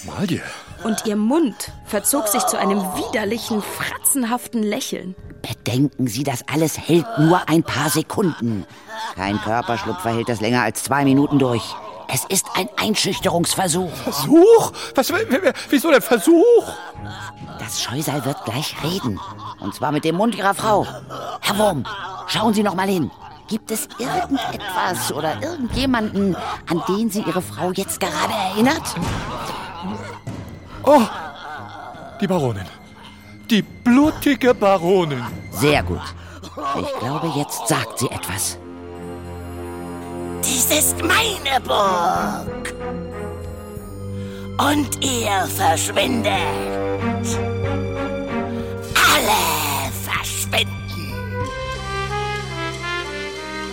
Amalie. 0.05 0.43
Und 0.83 1.05
ihr 1.05 1.15
Mund 1.15 1.71
verzog 1.85 2.27
sich 2.27 2.43
zu 2.45 2.57
einem 2.57 2.79
widerlichen, 2.79 3.61
fratzenhaften 3.61 4.63
Lächeln. 4.63 5.15
Bedenken 5.41 6.07
Sie, 6.07 6.23
das 6.23 6.43
alles 6.47 6.77
hält 6.77 7.05
nur 7.19 7.47
ein 7.49 7.63
paar 7.63 7.89
Sekunden. 7.89 8.65
Kein 9.15 9.39
Körperschlupfer 9.41 10.11
hält 10.11 10.29
das 10.29 10.41
länger 10.41 10.61
als 10.63 10.83
zwei 10.83 11.03
Minuten 11.03 11.39
durch. 11.39 11.63
Es 12.13 12.25
ist 12.25 12.45
ein 12.55 12.69
Einschüchterungsversuch. 12.77 13.91
Versuch? 13.91 14.71
Was, 14.95 15.11
wieso 15.69 15.89
der 15.89 16.01
Versuch? 16.01 16.73
Das 17.59 17.81
Scheusal 17.81 18.23
wird 18.25 18.43
gleich 18.45 18.75
reden. 18.83 19.19
Und 19.59 19.73
zwar 19.73 19.91
mit 19.91 20.03
dem 20.03 20.15
Mund 20.15 20.35
Ihrer 20.35 20.53
Frau. 20.53 20.85
Herr 21.41 21.57
Wurm, 21.57 21.85
schauen 22.27 22.53
Sie 22.53 22.63
noch 22.63 22.75
mal 22.75 22.87
hin. 22.87 23.09
Gibt 23.47 23.71
es 23.71 23.87
irgendetwas 23.99 25.11
oder 25.11 25.41
irgendjemanden, 25.41 26.35
an 26.69 26.83
den 26.87 27.09
Sie 27.09 27.21
Ihre 27.21 27.41
Frau 27.41 27.71
jetzt 27.71 27.99
gerade 27.99 28.33
erinnert? 28.33 28.95
Oh, 30.83 31.01
die 32.19 32.27
Baronin. 32.27 32.65
Die 33.49 33.61
blutige 33.61 34.53
Baronin. 34.53 35.23
Sehr 35.51 35.83
gut. 35.83 36.01
Ich 36.79 36.99
glaube, 36.99 37.31
jetzt 37.35 37.67
sagt 37.67 37.99
sie 37.99 38.07
etwas. 38.07 38.57
Dies 40.43 40.65
ist 40.71 40.97
meine 41.01 41.59
Burg. 41.61 42.73
Und 44.57 45.03
ihr 45.03 45.47
verschwindet. 45.55 46.33
alle 49.13 49.91
verschwinden. 50.03 51.13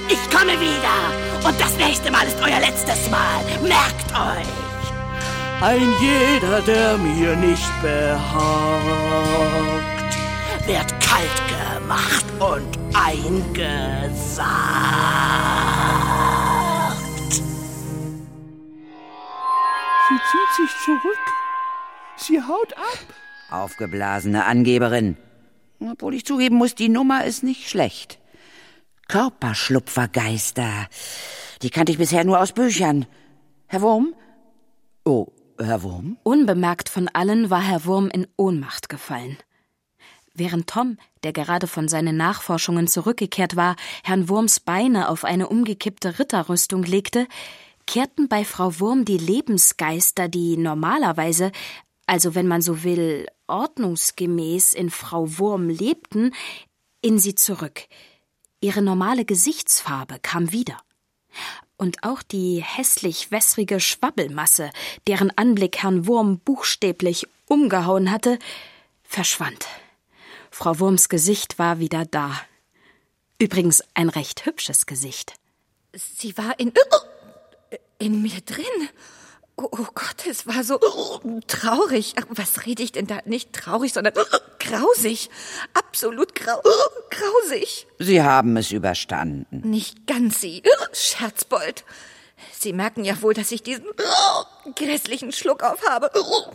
Ich 0.09 0.37
komme 0.37 0.53
wieder 0.61 1.46
und 1.49 1.61
das 1.61 1.77
nächste 1.77 2.11
Mal 2.11 2.27
ist 2.27 2.40
euer 2.40 2.61
letztes 2.61 3.11
Mal. 3.11 3.44
Merkt 3.62 4.12
euch. 4.12 4.69
Ein 5.62 5.92
jeder, 6.01 6.62
der 6.62 6.96
mir 6.96 7.37
nicht 7.37 7.83
behagt, 7.83 8.81
wird 10.66 11.01
kalt 11.01 11.42
gemacht 11.49 12.25
und 12.38 12.79
eingesagt. 12.94 14.46
Sie 20.09 20.18
zieht 20.31 20.51
sich 20.57 20.70
zurück. 20.83 21.25
Sie 22.16 22.40
haut 22.40 22.73
ab. 22.79 23.05
Aufgeblasene 23.51 24.46
Angeberin. 24.46 25.18
Obwohl 25.79 26.14
ich 26.14 26.25
zugeben 26.25 26.57
muss, 26.57 26.75
die 26.75 26.88
Nummer 26.88 27.27
ist 27.27 27.42
nicht 27.42 27.68
schlecht. 27.68 28.18
Körperschlupfergeister. 29.09 30.88
Die 31.61 31.68
kannte 31.68 31.92
ich 31.92 31.99
bisher 31.99 32.25
nur 32.25 32.40
aus 32.40 32.53
Büchern. 32.53 33.05
Herr 33.66 33.83
Wurm? 33.83 34.14
Oh, 35.05 35.27
Herr 35.64 35.83
Wurm? 35.83 36.16
Unbemerkt 36.23 36.88
von 36.88 37.09
allen 37.09 37.51
war 37.51 37.62
Herr 37.62 37.85
Wurm 37.85 38.09
in 38.09 38.27
Ohnmacht 38.37 38.88
gefallen. 38.88 39.38
Während 40.35 40.68
Tom, 40.68 40.96
der 41.23 41.33
gerade 41.33 41.66
von 41.66 41.88
seinen 41.88 42.16
Nachforschungen 42.16 42.87
zurückgekehrt 42.87 43.57
war, 43.57 43.77
Herrn 44.05 44.29
Wurms 44.29 44.61
Beine 44.61 45.09
auf 45.09 45.25
eine 45.25 45.49
umgekippte 45.49 46.18
Ritterrüstung 46.18 46.83
legte, 46.85 47.27
kehrten 47.87 48.29
bei 48.29 48.44
Frau 48.44 48.79
Wurm 48.79 49.05
die 49.05 49.18
Lebensgeister, 49.18 50.29
die 50.29 50.57
normalerweise, 50.57 51.51
also 52.07 52.35
wenn 52.35 52.46
man 52.46 52.62
so 52.62 52.85
will, 52.85 53.27
ordnungsgemäß 53.49 54.73
in 54.73 54.90
Frau 54.90 55.38
Wurm 55.38 55.68
lebten, 55.68 56.33
in 57.03 57.18
sie 57.18 57.35
zurück. 57.35 57.83
Ihre 58.61 58.83
normale 58.83 59.25
Gesichtsfarbe 59.25 60.18
kam 60.23 60.53
wieder. 60.53 60.79
Und 61.81 62.05
auch 62.05 62.23
die 62.23 62.62
hässlich 62.62 63.31
wässrige 63.31 63.81
Schwabbelmasse, 63.81 64.69
deren 65.07 65.31
Anblick 65.38 65.79
Herrn 65.79 66.07
Wurm 66.07 66.38
buchstäblich 66.38 67.27
umgehauen 67.47 68.11
hatte, 68.11 68.38
verschwand. 69.03 69.64
Frau 70.51 70.79
Wurms 70.79 71.09
Gesicht 71.09 71.59
war 71.59 71.79
wieder 71.79 72.05
da. 72.05 72.38
Übrigens 73.38 73.83
ein 73.95 74.11
recht 74.11 74.45
hübsches 74.45 74.85
Gesicht. 74.85 75.33
Sie 75.95 76.37
war 76.37 76.61
in, 76.61 76.71
in 77.99 78.21
mir 78.21 78.43
drin. 78.43 78.90
Oh, 79.62 79.68
oh 79.73 79.87
Gott, 79.94 80.27
es 80.27 80.46
war 80.46 80.64
so 80.64 80.79
traurig. 81.46 82.14
Ach, 82.18 82.25
was 82.31 82.64
rede 82.64 82.83
ich 82.83 82.92
denn 82.92 83.07
da? 83.07 83.18
Nicht 83.27 83.53
traurig, 83.53 83.92
sondern 83.92 84.14
grausig. 84.59 85.29
Absolut 85.75 86.35
grau 86.35 86.62
grausig. 87.11 87.87
Sie 87.99 88.23
haben 88.23 88.57
es 88.57 88.73
überstanden. 88.73 89.61
Nicht 89.68 90.07
ganz 90.07 90.40
Sie, 90.40 90.62
Scherzbold. 90.92 91.85
Sie 92.59 92.73
merken 92.73 93.05
ja 93.05 93.20
wohl, 93.20 93.35
dass 93.35 93.53
ich 93.53 93.62
diesen 93.62 93.85
grässlichen 94.77 95.33
Schluck 95.33 95.62
auf 95.62 95.87
habe. 95.87 96.11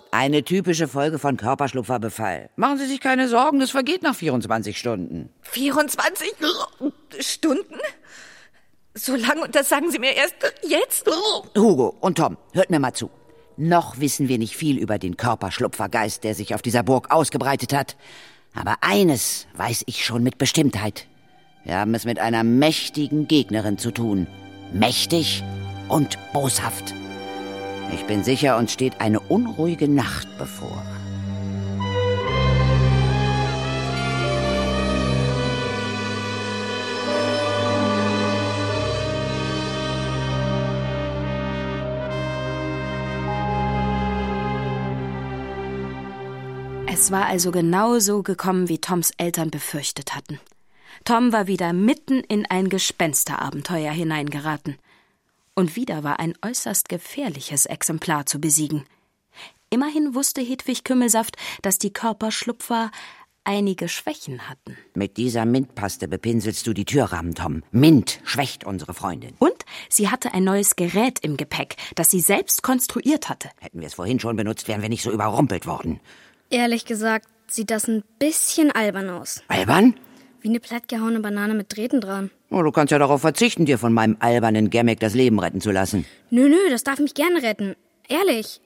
Eine 0.10 0.44
typische 0.44 0.88
Folge 0.88 1.20
von 1.20 1.38
Körperschlupferbefall. 1.38 2.50
Machen 2.56 2.80
Sie 2.80 2.88
sich 2.88 3.00
keine 3.00 3.28
Sorgen, 3.28 3.60
das 3.60 3.70
vergeht 3.70 4.02
nach 4.02 4.16
24 4.16 4.80
Stunden. 4.80 5.30
24 5.44 6.34
Stunden? 7.20 7.80
So 8.98 9.14
lang 9.18 9.42
und 9.42 9.54
das 9.56 9.68
sagen 9.68 9.92
Sie 9.92 10.00
mir 10.00 10.16
erst 10.16 10.36
jetzt? 10.64 11.06
Hugo 11.58 11.96
und 12.00 12.18
Tom, 12.18 12.38
hört 12.54 12.70
mir 12.70 12.80
mal 12.80 12.94
zu. 12.94 13.10
Noch 13.58 14.00
wissen 14.00 14.30
wir 14.30 14.38
nicht 14.38 14.56
viel 14.56 14.78
über 14.78 14.98
den 14.98 15.18
Körperschlupfergeist, 15.18 16.24
der 16.24 16.34
sich 16.34 16.56
auf 16.56 16.62
dieser 16.62 16.82
Burg 16.82 17.12
ausgebreitet 17.12 17.74
hat. 17.74 17.98
Aber 18.54 18.78
eines 18.80 19.48
weiß 19.56 19.84
ich 19.88 20.06
schon 20.06 20.24
mit 20.24 20.38
Bestimmtheit. 20.38 21.08
Wir 21.66 21.76
haben 21.78 21.94
es 21.94 22.06
mit 22.06 22.20
einer 22.20 22.46
mächtigen 22.46 23.28
Gegnerin 23.28 23.78
zu 23.78 23.92
tun. 23.92 24.28
Mächtig 24.72 25.44
und 25.90 26.18
boshaft. 26.32 26.94
Ich 27.94 28.06
bin 28.06 28.24
sicher, 28.24 28.58
uns 28.58 28.72
steht 28.72 29.02
eine 29.02 29.20
unruhige 29.20 29.90
Nacht 29.90 30.28
bevor. 30.38 30.82
Es 47.06 47.12
war 47.12 47.28
also 47.28 47.52
genau 47.52 48.00
so 48.00 48.24
gekommen, 48.24 48.68
wie 48.68 48.80
Toms 48.80 49.12
Eltern 49.20 49.52
befürchtet 49.52 50.16
hatten. 50.16 50.40
Tom 51.04 51.32
war 51.32 51.46
wieder 51.46 51.72
mitten 51.72 52.22
in 52.22 52.48
ein 52.48 52.68
Gespensterabenteuer 52.68 53.92
hineingeraten. 53.92 54.80
Und 55.54 55.76
wieder 55.76 56.04
war 56.04 56.20
ein 56.20 56.34
äußerst 56.44 56.90
gefährliches 56.90 57.68
Exemplar 57.68 58.26
zu 58.26 58.42
besiegen. 58.42 58.86
Immerhin 59.70 60.16
wusste 60.16 60.42
Hedwig 60.42 60.84
Kümmelsaft, 60.84 61.38
dass 61.62 61.78
die 61.78 61.94
Körperschlupfer 61.94 62.90
einige 63.44 63.88
Schwächen 63.88 64.50
hatten. 64.50 64.76
Mit 64.96 65.18
dieser 65.18 65.46
Mintpaste 65.46 66.08
bepinselst 66.08 66.66
du 66.66 66.74
die 66.74 66.86
Türrahmen, 66.86 67.36
Tom. 67.36 67.62
Mint 67.70 68.20
schwächt 68.24 68.64
unsere 68.64 68.96
Freundin. 68.96 69.36
Und 69.38 69.64
sie 69.90 70.10
hatte 70.10 70.34
ein 70.34 70.44
neues 70.44 70.76
Gerät 70.76 71.20
im 71.20 71.38
Gepäck, 71.38 71.76
das 71.94 72.10
sie 72.10 72.20
selbst 72.20 72.64
konstruiert 72.64 73.30
hatte. 73.30 73.52
Hätten 73.60 73.80
wir 73.80 73.86
es 73.86 73.94
vorhin 73.94 74.20
schon 74.20 74.36
benutzt, 74.36 74.68
wären 74.68 74.82
wir 74.82 74.90
nicht 74.90 75.04
so 75.04 75.12
überrumpelt 75.12 75.68
worden. 75.68 76.00
Ehrlich 76.56 76.86
gesagt 76.86 77.28
sieht 77.48 77.70
das 77.70 77.90
ein 77.90 78.02
bisschen 78.18 78.72
albern 78.72 79.10
aus. 79.10 79.42
Albern? 79.50 80.00
Wie 80.40 80.48
eine 80.48 80.62
plattgehauene 80.62 81.20
Banane 81.20 81.54
mit 81.54 81.76
Drähten 81.76 82.00
dran. 82.00 82.32
Oh, 82.50 82.62
du 82.62 82.72
kannst 82.72 82.92
ja 82.92 82.98
darauf 82.98 83.20
verzichten, 83.20 83.66
dir 83.66 83.78
von 83.78 83.92
meinem 83.92 84.16
albernen 84.22 84.70
Gemmick 84.70 85.02
das 85.02 85.16
Leben 85.16 85.38
retten 85.38 85.60
zu 85.60 85.72
lassen. 85.72 86.06
Nö, 86.30 86.48
nö, 86.48 86.56
das 86.70 86.86
darf 86.86 87.00
mich 87.00 87.14
gerne 87.14 87.44
retten. 87.44 87.76
Ehrlich. 88.08 88.62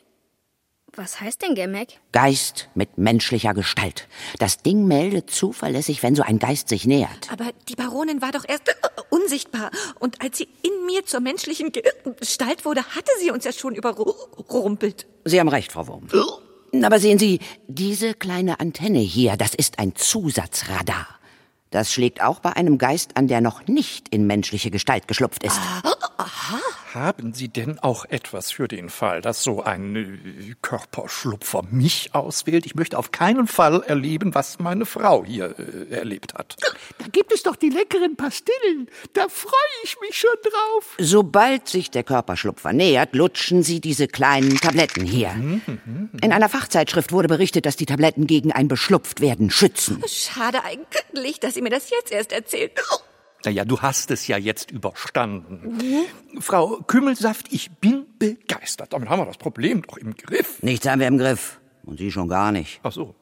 Was 0.95 1.19
heißt 1.19 1.41
denn 1.41 1.56
Gemek? 1.56 1.99
Geist 2.12 2.69
mit 2.75 2.99
menschlicher 2.99 3.56
Gestalt. 3.56 4.08
Das 4.38 4.58
Ding 4.58 4.86
meldet 4.86 5.32
zuverlässig, 5.32 6.04
wenn 6.04 6.13
so 6.13 6.21
ein 6.21 6.38
Geist 6.38 6.69
sich 6.69 6.86
nähert. 6.86 7.32
Aber 7.32 7.49
die 7.69 7.75
Baronin 7.75 8.21
war 8.21 8.32
doch 8.32 8.45
erst 8.47 8.69
äh, 8.69 8.73
unsichtbar. 9.10 9.71
Und 9.99 10.21
als 10.21 10.38
sie 10.38 10.47
in 10.62 10.86
mir 10.86 11.08
zur 11.08 11.21
menschlichen 11.21 11.71
Gestalt 12.19 12.65
wurde, 12.65 12.84
hatte 12.84 13.12
sie 13.19 13.32
uns 13.32 13.45
ja 13.45 13.52
schon 13.52 13.73
überrumpelt. 13.73 15.08
Sie 15.25 15.39
haben 15.39 15.49
recht, 15.49 15.71
Frau 15.71 15.88
Wurm. 15.88 16.08
Aber 16.84 16.99
sehen 16.99 17.19
Sie, 17.19 17.39
diese 17.67 18.13
kleine 18.13 18.60
Antenne 18.60 18.99
hier, 18.99 19.38
das 19.38 19.53
ist 19.53 19.79
ein 19.79 19.95
Zusatzradar. 19.95 21.08
Das 21.71 21.93
schlägt 21.93 22.21
auch 22.21 22.39
bei 22.39 22.53
einem 22.53 22.77
Geist 22.77 23.15
an, 23.15 23.27
der 23.27 23.41
noch 23.41 23.67
nicht 23.67 24.10
in 24.10 24.25
menschliche 24.25 24.71
Gestalt 24.71 25.08
geschlupft 25.08 25.43
ist. 25.43 25.58
Aha. 26.17 26.60
Haben 26.93 27.36
Sie 27.36 27.49
denn 27.49 27.78
auch 27.78 28.06
etwas 28.06 28.52
für 28.52 28.67
den 28.67 28.89
Fall, 28.89 29.21
dass 29.21 29.43
so 29.43 29.62
ein 29.62 29.95
äh, 29.95 30.56
Körperschlupfer 30.63 31.62
mich 31.69 32.15
auswählt? 32.15 32.65
Ich 32.65 32.73
möchte 32.73 32.97
auf 32.97 33.12
keinen 33.12 33.45
Fall 33.45 33.84
erleben, 33.84 34.34
was 34.34 34.58
meine 34.58 34.88
Frau 34.88 35.23
hier 35.23 35.54
äh, 35.60 35.93
erlebt 35.93 36.34
hat. 36.34 36.56
Da 36.97 37.06
gibt 37.12 37.32
es 37.32 37.43
doch 37.43 37.56
die 37.56 37.69
leckeren 37.69 38.15
Pastillen. 38.15 38.89
Da 39.13 39.28
freue 39.30 39.54
ich 39.84 39.97
mich 40.02 40.17
schon 40.17 40.32
drauf. 40.41 40.95
Sobald 40.97 41.67
sich 41.67 41.91
der 41.91 42.04
Körperschlupfer 42.04 42.73
nähert, 42.73 43.13
lutschen 43.13 43.62
Sie 43.62 43.82
diese 43.82 44.08
kleinen 44.08 44.58
Tabletten 44.58 45.06
hier. 45.06 45.30
In 46.21 46.34
einer 46.34 46.49
Fachzeitschrift 46.49 47.12
wurde 47.12 47.28
berichtet, 47.28 47.67
dass 47.67 47.75
die 47.75 47.86
Tabletten 47.86 48.25
gegen 48.25 48.52
ein 48.52 48.67
Beschlupftwerden 48.67 49.52
schützen. 49.52 50.02
Schade 50.08 50.63
eigentlich, 50.63 51.39
dass 51.39 51.54
Sie 51.54 51.62
mir 51.62 51.69
das 51.69 51.91
jetzt 51.91 52.12
erst 52.12 52.32
erzählen. 52.32 52.71
Naja, 53.45 53.63
du 53.63 53.80
hast 53.82 54.12
es 54.12 54.28
ja 54.28 54.38
jetzt 54.38 54.71
überstanden. 54.71 55.80
Frau 56.39 56.78
Kümmelsaft, 56.88 57.47
ich 57.52 57.71
bin 57.71 58.06
begeistert. 58.19 58.91
Damit 58.91 59.10
haben 59.10 59.21
wir 59.21 59.25
das 59.25 59.38
Problem 59.38 59.82
doch 59.82 59.97
im 59.97 60.15
Griff. 60.15 60.62
Nichts 60.62 60.88
haben 60.88 60.99
wir 60.99 61.08
im 61.08 61.17
Griff. 61.17 61.60
Und 61.84 61.97
Sie 61.97 62.12
schon 62.12 62.28
gar 62.28 62.52
nicht. 62.52 62.82
Ach 62.84 62.91
so. 62.91 63.15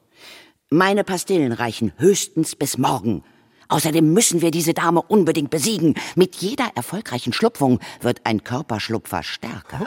Meine 0.69 1.03
Pastillen 1.03 1.51
reichen 1.51 1.93
höchstens 1.97 2.55
bis 2.55 2.77
morgen. 2.77 3.23
Außerdem 3.69 4.11
müssen 4.11 4.41
wir 4.41 4.51
diese 4.51 4.73
Dame 4.73 5.01
unbedingt 5.01 5.49
besiegen. 5.49 5.95
Mit 6.15 6.35
jeder 6.37 6.71
erfolgreichen 6.75 7.33
Schlupfung 7.33 7.79
wird 8.01 8.21
ein 8.23 8.43
Körperschlupfer 8.43 9.23
stärker. 9.23 9.79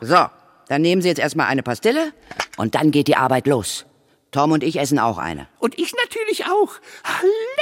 So, 0.00 0.26
dann 0.68 0.82
nehmen 0.82 1.02
Sie 1.02 1.08
jetzt 1.08 1.20
erstmal 1.20 1.46
eine 1.46 1.62
Pastille 1.62 2.12
und 2.56 2.74
dann 2.74 2.90
geht 2.90 3.08
die 3.08 3.16
Arbeit 3.16 3.46
los. 3.46 3.86
Tom 4.34 4.50
und 4.50 4.64
ich 4.64 4.80
essen 4.80 4.98
auch 4.98 5.18
eine. 5.18 5.46
Und 5.60 5.78
ich 5.78 5.94
natürlich 5.94 6.46
auch. 6.46 6.72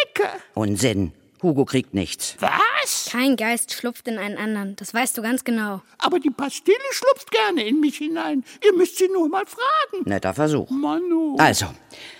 Lecker. 0.06 0.30
Unsinn. 0.54 1.12
Hugo 1.42 1.66
kriegt 1.66 1.92
nichts. 1.92 2.36
Was? 2.38 3.10
Kein 3.10 3.36
Geist 3.36 3.74
schlupft 3.74 4.08
in 4.08 4.16
einen 4.16 4.38
anderen. 4.38 4.74
Das 4.76 4.94
weißt 4.94 5.18
du 5.18 5.22
ganz 5.22 5.44
genau. 5.44 5.82
Aber 5.98 6.18
die 6.18 6.30
Pastille 6.30 6.78
schlupft 6.92 7.30
gerne 7.30 7.66
in 7.66 7.80
mich 7.80 7.98
hinein. 7.98 8.42
Ihr 8.64 8.72
müsst 8.74 8.96
sie 8.96 9.08
nur 9.08 9.28
mal 9.28 9.44
fragen. 9.44 10.08
Netter 10.08 10.32
Versuch. 10.32 10.70
Manu. 10.70 11.36
Also, 11.38 11.66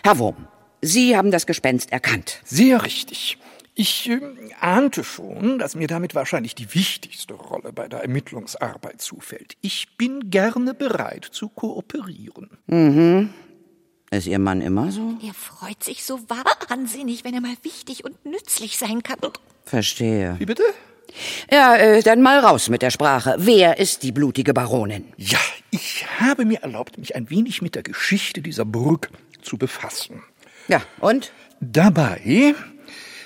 Herr 0.05 0.19
Wurm, 0.19 0.49
Sie 0.83 1.17
haben 1.17 1.31
das 1.31 1.47
Gespenst 1.47 1.91
erkannt. 1.91 2.41
Sehr 2.45 2.83
richtig. 2.85 3.39
Ich 3.75 4.11
äh, 4.11 4.21
ahnte 4.61 5.03
schon, 5.03 5.59
dass 5.59 5.77
mir 5.77 5.87
damit 5.87 6.15
wahrscheinlich 6.15 6.55
die 6.55 6.75
wichtigste 6.75 7.33
Rolle 7.33 7.73
bei 7.73 7.89
der 7.89 8.01
Ermittlungsarbeit 8.01 9.01
zufällt. 9.01 9.55
Ich 9.63 9.97
bin 9.97 10.29
gerne 10.29 10.75
bereit 10.75 11.25
zu 11.25 11.49
kooperieren. 11.49 12.51
Mhm. 12.67 13.31
Ist 14.13 14.27
Ihr 14.27 14.39
Mann 14.39 14.61
immer 14.61 14.93
so? 14.93 15.15
Er 15.27 15.33
freut 15.33 15.83
sich 15.83 16.05
so 16.05 16.21
wahnsinnig, 16.29 17.25
wenn 17.25 17.33
er 17.33 17.41
mal 17.41 17.57
wichtig 17.63 18.05
und 18.05 18.27
nützlich 18.27 18.77
sein 18.77 19.03
kann. 19.03 19.17
Verstehe. 19.65 20.37
Wie 20.39 20.45
bitte? 20.45 20.63
Ja, 21.51 21.77
äh, 21.77 22.03
dann 22.03 22.21
mal 22.21 22.39
raus 22.39 22.69
mit 22.69 22.83
der 22.83 22.91
Sprache. 22.91 23.37
Wer 23.39 23.79
ist 23.79 24.03
die 24.03 24.13
blutige 24.13 24.53
Baronin? 24.53 25.07
Ja, 25.17 25.39
ich 25.71 26.05
habe 26.21 26.45
mir 26.45 26.63
erlaubt, 26.63 26.99
mich 26.99 27.17
ein 27.17 27.31
wenig 27.31 27.63
mit 27.63 27.75
der 27.75 27.83
Geschichte 27.83 28.43
dieser 28.43 28.67
Burg 28.67 29.09
zu 29.41 29.57
befassen. 29.57 30.23
Ja, 30.69 30.83
und? 31.01 31.33
Dabei 31.61 32.55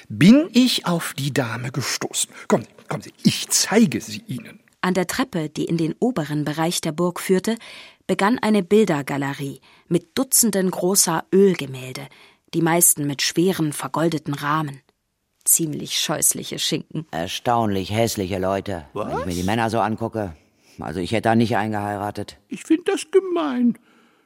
bin 0.09 0.49
ich 0.53 0.87
auf 0.87 1.15
die 1.15 1.35
Dame 1.35 1.73
gestoßen. 1.73 2.31
Kommen 2.47 2.63
Sie, 2.63 2.85
kommen 2.89 3.03
Sie, 3.03 3.13
ich 3.25 3.49
zeige 3.49 4.01
sie 4.01 4.23
Ihnen. 4.29 4.61
An 4.87 4.95
der 4.95 5.09
Treppe, 5.09 5.49
die 5.49 5.65
in 5.65 5.79
den 5.79 5.97
oberen 5.99 6.45
Bereich 6.45 6.81
der 6.81 6.93
Burg 6.93 7.19
führte, 7.19 7.57
begann 8.07 8.39
eine 8.39 8.63
Bildergalerie 8.63 9.61
mit 9.89 10.17
Dutzenden 10.17 10.71
großer 10.71 11.25
Ölgemälde, 11.35 12.07
die 12.55 12.63
meisten 12.63 13.05
mit 13.05 13.21
schweren, 13.21 13.73
vergoldeten 13.73 14.33
Rahmen. 14.33 14.81
Ziemlich 15.45 15.99
scheußliche 15.99 16.61
Schinken. 16.61 17.05
Erstaunlich 17.11 17.91
hässliche 17.91 18.39
Leute, 18.39 18.85
wenn 18.95 19.19
ich 19.19 19.27
mir 19.27 19.35
die 19.35 19.43
Männer 19.43 19.71
so 19.71 19.81
angucke. 19.81 20.37
Also 20.79 21.01
ich 21.01 21.11
hätte 21.11 21.23
da 21.23 21.35
nicht 21.35 21.57
eingeheiratet. 21.57 22.39
Ich 22.47 22.63
finde 22.63 22.85
das 22.93 23.11
gemein. 23.11 23.77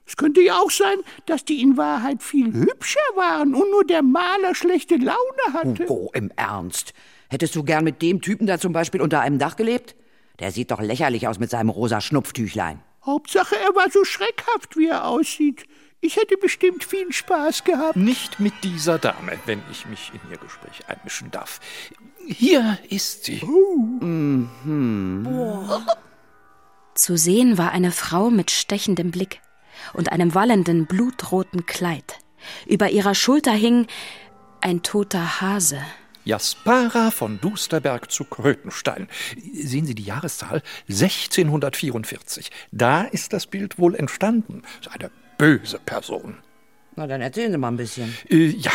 Es 0.04 0.18
könnte 0.18 0.42
ja 0.42 0.58
auch 0.58 0.70
sein, 0.70 0.98
dass 1.24 1.42
die 1.42 1.62
in 1.62 1.78
Wahrheit 1.78 2.22
viel 2.22 2.52
hübscher 2.52 3.00
waren 3.16 3.54
und 3.54 3.70
nur 3.70 3.86
der 3.86 4.02
Maler 4.02 4.54
schlechte 4.54 4.96
Laune 4.96 5.54
hatte. 5.54 5.88
Hugo, 5.88 6.10
im 6.12 6.30
Ernst. 6.36 6.92
Hättest 7.30 7.56
du 7.56 7.62
gern 7.62 7.82
mit 7.82 8.02
dem 8.02 8.20
Typen 8.20 8.46
da 8.46 8.58
zum 8.58 8.74
Beispiel 8.74 9.00
unter 9.00 9.20
einem 9.20 9.38
Dach 9.38 9.56
gelebt? 9.56 9.94
Der 10.40 10.50
sieht 10.50 10.70
doch 10.70 10.80
lächerlich 10.80 11.28
aus 11.28 11.38
mit 11.38 11.50
seinem 11.50 11.68
rosa 11.68 12.00
Schnupftüchlein. 12.00 12.82
Hauptsache, 13.04 13.56
er 13.56 13.74
war 13.74 13.90
so 13.90 14.04
schreckhaft, 14.04 14.76
wie 14.76 14.88
er 14.88 15.06
aussieht. 15.06 15.66
Ich 16.00 16.16
hätte 16.16 16.36
bestimmt 16.38 16.82
viel 16.82 17.12
Spaß 17.12 17.64
gehabt. 17.64 17.96
Nicht 17.96 18.40
mit 18.40 18.54
dieser 18.64 18.98
Dame, 18.98 19.38
wenn 19.44 19.62
ich 19.70 19.86
mich 19.86 20.10
in 20.14 20.30
ihr 20.30 20.38
Gespräch 20.38 20.88
einmischen 20.88 21.30
darf. 21.30 21.60
Hier 22.26 22.78
ist 22.88 23.24
sie. 23.24 23.40
Zu 26.94 27.16
sehen 27.16 27.58
war 27.58 27.72
eine 27.72 27.92
Frau 27.92 28.30
mit 28.30 28.50
stechendem 28.50 29.10
Blick 29.10 29.40
und 29.92 30.12
einem 30.12 30.34
wallenden, 30.34 30.86
blutroten 30.86 31.66
Kleid. 31.66 32.18
Über 32.66 32.90
ihrer 32.90 33.14
Schulter 33.14 33.52
hing 33.52 33.86
ein 34.62 34.82
toter 34.82 35.40
Hase. 35.40 35.80
Jaspara 36.24 37.10
von 37.10 37.40
Dusterberg 37.40 38.10
zu 38.10 38.24
Krötenstein. 38.24 39.08
Sehen 39.54 39.86
Sie 39.86 39.94
die 39.94 40.04
Jahreszahl? 40.04 40.62
1644. 40.88 42.50
Da 42.72 43.02
ist 43.02 43.32
das 43.32 43.46
Bild 43.46 43.78
wohl 43.78 43.94
entstanden. 43.94 44.62
Eine 44.90 45.10
böse 45.38 45.78
Person. 45.78 46.36
Na, 46.96 47.06
dann 47.06 47.20
erzählen 47.20 47.52
Sie 47.52 47.58
mal 47.58 47.68
ein 47.68 47.76
bisschen. 47.76 48.14
Äh, 48.28 48.46
ja, 48.48 48.72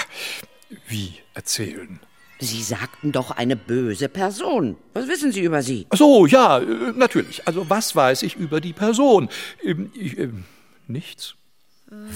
wie 0.87 1.13
erzählen? 1.33 1.99
Sie 2.39 2.61
sagten 2.61 3.11
doch 3.11 3.31
eine 3.31 3.55
böse 3.55 4.09
Person. 4.09 4.75
Was 4.93 5.07
wissen 5.07 5.31
Sie 5.31 5.41
über 5.41 5.61
sie? 5.63 5.87
Ach 5.89 5.97
So, 5.97 6.25
ja, 6.25 6.59
äh, 6.59 6.91
natürlich. 6.95 7.47
Also, 7.47 7.69
was 7.69 7.95
weiß 7.95 8.23
ich 8.23 8.35
über 8.35 8.59
die 8.59 8.73
Person? 8.73 9.29
Ähm, 9.63 9.91
ich, 9.95 10.17
ähm, 10.17 10.43
nichts. 10.87 11.35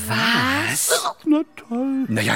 Was? 0.08 0.92
Na 1.26 1.42
toll. 1.56 2.06
Naja, 2.08 2.36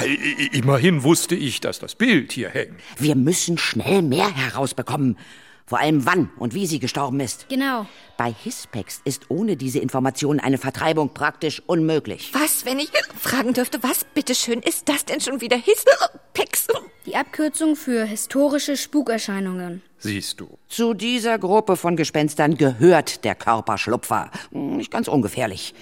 immerhin 0.52 1.02
wusste 1.02 1.34
ich, 1.34 1.60
dass 1.60 1.78
das 1.78 1.94
Bild 1.94 2.32
hier 2.32 2.48
hängt. 2.50 2.74
Wir 2.98 3.14
müssen 3.16 3.58
schnell 3.58 4.02
mehr 4.02 4.34
herausbekommen. 4.34 5.18
Vor 5.66 5.78
allem 5.80 6.04
wann 6.04 6.30
und 6.38 6.52
wie 6.52 6.66
sie 6.66 6.78
gestorben 6.78 7.20
ist. 7.20 7.46
Genau. 7.48 7.86
Bei 8.18 8.30
Hispex 8.44 9.00
ist 9.06 9.30
ohne 9.30 9.56
diese 9.56 9.78
Informationen 9.78 10.38
eine 10.38 10.58
Vertreibung 10.58 11.14
praktisch 11.14 11.62
unmöglich. 11.66 12.32
Was, 12.34 12.66
wenn 12.66 12.78
ich 12.78 12.90
fragen 13.18 13.54
dürfte, 13.54 13.82
was 13.82 14.04
bitteschön 14.04 14.60
ist 14.60 14.90
das 14.90 15.06
denn 15.06 15.22
schon 15.22 15.40
wieder 15.40 15.56
Hispex? 15.56 16.66
Die 17.06 17.16
Abkürzung 17.16 17.76
für 17.76 18.04
historische 18.04 18.76
Spukerscheinungen. 18.76 19.82
Siehst 19.98 20.38
du. 20.40 20.58
Zu 20.68 20.92
dieser 20.92 21.38
Gruppe 21.38 21.76
von 21.76 21.96
Gespenstern 21.96 22.56
gehört 22.58 23.24
der 23.24 23.34
Körperschlupfer. 23.34 24.30
Hm, 24.52 24.76
Nicht 24.76 24.90
ganz 24.90 25.08
ungefährlich. 25.08 25.74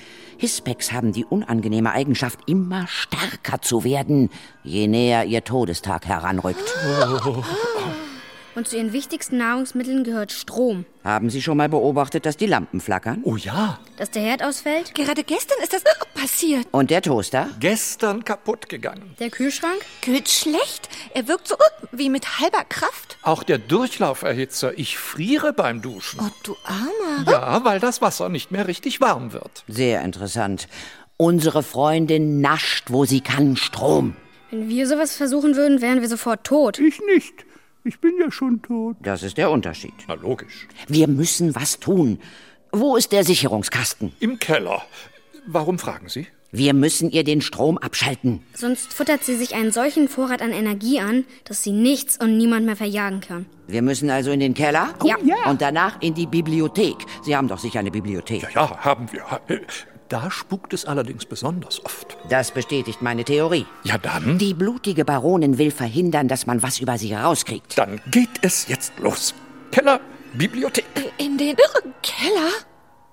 Hispex 0.42 0.90
haben 0.90 1.12
die 1.12 1.24
unangenehme 1.24 1.92
Eigenschaft, 1.92 2.40
immer 2.46 2.88
stärker 2.88 3.62
zu 3.62 3.85
werden, 3.85 4.28
je 4.64 4.88
näher 4.88 5.24
ihr 5.24 5.44
Todestag 5.44 6.07
heranrückt. 6.07 6.74
Und 8.55 8.69
zu 8.69 8.77
ihren 8.77 8.93
wichtigsten 8.93 9.38
Nahrungsmitteln 9.38 10.05
gehört 10.05 10.31
Strom. 10.31 10.85
Haben 11.05 11.31
Sie 11.31 11.41
schon 11.41 11.57
mal 11.57 11.69
beobachtet, 11.69 12.27
dass 12.27 12.37
die 12.37 12.47
Lampen 12.47 12.81
flackern? 12.81 13.21
Oh 13.25 13.37
ja, 13.37 13.81
Dass 13.97 14.11
der 14.11 14.23
Herd 14.23 14.43
ausfällt? 14.43 14.95
Gerade 14.95 15.25
gestern 15.25 15.57
ist 15.62 15.73
das 15.73 15.83
passiert. 16.15 16.67
Und 16.71 16.91
der 16.91 17.03
Toaster? 17.03 17.49
gestern 17.61 18.25
kaputt 18.25 18.69
gegangen. 18.69 19.15
Der 19.19 19.31
Kühlschrank? 19.31 19.81
Geht 20.03 20.29
schlecht. 20.29 20.88
Er 21.15 21.27
wirkt 21.29 21.49
so 21.49 21.57
wie 21.93 22.11
mit 22.11 22.38
halber 22.41 22.65
Kraft. 22.69 23.17
Auch 23.23 23.43
der 23.43 23.59
Durchlauferhitzer. 23.59 24.79
Ich 24.79 24.99
friere 24.99 25.53
beim 25.53 25.83
Duschen. 25.83 26.21
Oh, 26.23 26.31
du 26.43 26.57
Armer. 26.65 27.31
Ja, 27.31 27.65
weil 27.65 27.81
das 27.81 28.03
Wasser 28.03 28.29
nicht 28.29 28.51
mehr 28.53 28.69
richtig 28.69 29.01
warm 29.01 29.33
wird. 29.33 29.65
Sehr 29.67 30.03
interessant. 30.03 30.69
Unsere 31.17 31.62
Freundin 31.62 32.41
nascht, 32.41 32.91
wo 32.91 33.05
sie 33.05 33.21
kann, 33.21 33.57
Strom. 33.57 34.15
Wenn 34.51 34.69
wir 34.69 34.87
sowas 34.87 35.17
versuchen 35.17 35.57
würden, 35.57 35.81
wären 35.81 36.01
wir 36.01 36.09
sofort 36.09 36.45
tot. 36.45 36.79
Ich 36.79 37.01
nicht. 37.15 37.47
Ich 37.85 38.01
bin 38.01 38.12
ja 38.21 38.31
schon 38.31 38.62
tot. 38.62 38.97
Das 39.01 39.23
ist 39.23 39.37
der 39.37 39.51
Unterschied. 39.51 39.95
Na, 40.07 40.14
logisch. 40.14 40.68
Wir 40.87 41.09
müssen 41.09 41.55
was 41.55 41.81
tun. 41.81 42.21
Wo 42.71 42.97
ist 42.97 43.12
der 43.12 43.25
Sicherungskasten? 43.25 44.12
Im 44.21 44.38
Keller. 44.38 44.83
Warum 45.47 45.79
fragen 45.79 46.09
Sie? 46.09 46.27
Wir 46.55 46.75
müssen 46.75 47.11
ihr 47.11 47.25
den 47.25 47.40
Strom 47.40 47.79
abschalten. 47.79 48.42
Sonst 48.53 48.92
futtert 48.92 49.25
sie 49.25 49.37
sich 49.37 49.55
einen 49.55 49.73
solchen 49.73 50.07
Vorrat 50.07 50.42
an 50.42 50.53
Energie 50.53 51.01
an, 51.01 51.25
dass 51.45 51.62
sie 51.62 51.73
nichts 51.73 52.18
und 52.18 52.37
niemand 52.37 52.66
mehr 52.66 52.77
verjagen 52.77 53.23
kann. 53.23 53.47
Wir 53.66 53.81
müssen 53.81 54.11
also 54.11 54.31
in 54.31 54.40
den 54.40 54.53
Keller? 54.53 54.95
Ja. 55.03 55.16
ja. 55.25 55.51
Und 55.51 55.62
danach 55.62 56.03
in 56.03 56.12
die 56.12 56.27
Bibliothek. 56.27 56.97
Sie 57.23 57.35
haben 57.35 57.49
doch 57.49 57.59
sicher 57.59 57.81
eine 57.81 57.90
Bibliothek. 57.90 58.42
Ja, 58.42 58.66
ja, 58.66 58.79
haben 58.85 59.11
wir. 59.11 59.25
Da 60.12 60.31
spukt 60.31 60.75
es 60.75 60.85
allerdings 60.85 61.25
besonders 61.25 61.83
oft. 61.87 62.18
Das 62.29 62.51
bestätigt 62.51 63.01
meine 63.01 63.25
Theorie. 63.25 63.64
Ja, 63.83 63.96
dann. 63.96 64.37
Die 64.37 64.53
blutige 64.53 65.07
Baronin 65.07 65.57
will 65.57 65.70
verhindern, 65.70 66.29
dass 66.29 66.44
man 66.46 66.62
was 66.62 66.81
über 66.81 66.98
sie 66.98 67.16
herauskriegt. 67.16 67.79
Dann 67.79 67.98
geht 68.11 68.29
es 68.42 68.68
jetzt 68.68 68.92
los. 68.98 69.33
Keller, 69.70 70.01
Bibliothek. 70.35 70.85
In 71.16 71.38
den 71.38 71.57
Keller? 72.03 72.51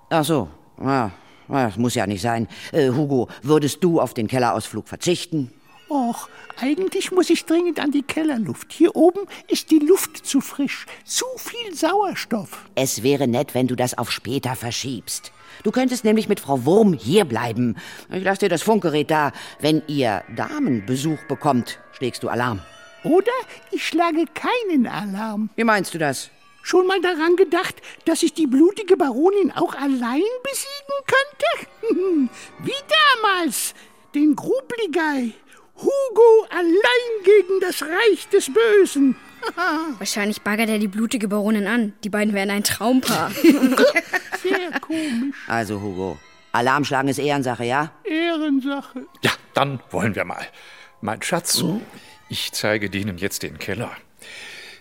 Ach 0.10 0.26
so. 0.26 0.50
Ja, 0.84 1.12
das 1.48 1.78
muss 1.78 1.96
ja 1.96 2.06
nicht 2.06 2.22
sein. 2.22 2.50
Äh, 2.74 2.90
Hugo, 2.90 3.30
würdest 3.44 3.82
du 3.82 4.02
auf 4.02 4.14
den 4.14 4.28
Kellerausflug 4.28 4.90
verzichten? 4.90 5.54
Och, 5.90 6.28
eigentlich 6.60 7.14
muss 7.14 7.30
ich 7.30 7.46
dringend 7.46 7.80
an 7.80 7.92
die 7.92 8.04
Kellerluft. 8.04 8.74
Hier 8.74 8.94
oben 8.98 9.22
ist 9.48 9.72
die 9.72 9.80
Luft 9.80 10.26
zu 10.26 10.42
frisch. 10.42 10.86
Zu 11.06 11.26
viel 11.38 11.74
Sauerstoff. 11.74 12.66
Es 12.76 13.04
wäre 13.04 13.30
nett, 13.30 13.56
wenn 13.56 13.68
du 13.68 13.78
das 13.78 13.98
auf 13.98 14.12
später 14.12 14.58
verschiebst. 14.58 15.32
Du 15.64 15.72
könntest 15.72 16.04
nämlich 16.04 16.30
mit 16.30 16.40
Frau 16.40 16.66
Wurm 16.66 16.94
hierbleiben. 16.94 17.78
Ich 18.12 18.24
lass 18.24 18.40
dir 18.40 18.50
das 18.50 18.62
Funkgerät 18.62 19.12
da. 19.12 19.32
Wenn 19.60 19.82
ihr 19.88 20.24
Damenbesuch 20.36 21.20
bekommt, 21.28 21.80
schlägst 21.92 22.24
du 22.24 22.30
Alarm. 22.30 22.62
Oder 23.04 23.32
ich 23.72 23.88
schlage 23.88 24.26
keinen 24.34 24.88
Alarm. 24.88 25.50
Wie 25.56 25.64
meinst 25.64 25.94
du 25.94 25.98
das? 25.98 26.30
Schon 26.62 26.88
mal 26.88 27.02
daran 27.02 27.36
gedacht, 27.36 27.76
dass 28.06 28.24
ich 28.24 28.34
die 28.34 28.48
blutige 28.48 28.98
Baronin 28.98 29.52
auch 29.52 29.74
allein 29.76 30.22
besiegen 30.44 31.00
könnte? 31.08 32.30
Wie 32.64 32.72
damals, 33.24 33.74
den 34.14 34.36
Grubligei. 34.36 35.32
Hugo 35.76 36.46
allein 36.50 37.24
gegen 37.24 37.60
das 37.62 37.82
Reich 37.82 38.28
des 38.30 38.52
Bösen. 38.54 39.16
Wahrscheinlich 39.98 40.42
baggert 40.42 40.70
er 40.70 40.80
die 40.80 40.88
blutige 40.88 41.28
Baronin 41.28 41.68
an. 41.68 41.94
Die 42.04 42.10
beiden 42.10 42.34
wären 42.34 42.50
ein 42.50 42.64
Traumpaar. 42.64 43.32
Sehr 44.44 44.80
komisch. 44.80 45.36
Also, 45.48 45.82
Hugo, 45.82 46.18
Alarm 46.52 46.86
schlagen 46.86 47.10
ist 47.10 47.20
Ehrensache, 47.20 47.66
ja? 47.66 47.92
Ehrensache. 48.04 49.06
Ja, 49.22 49.32
dann 49.54 49.80
wollen 49.92 50.16
wir 50.16 50.26
mal. 50.26 50.46
Mein 51.02 51.22
Schatz, 51.22 51.64
ich 52.30 52.52
zeige 52.52 52.90
denen 52.90 53.18
jetzt 53.18 53.44
den 53.44 53.58
Keller. 53.60 53.92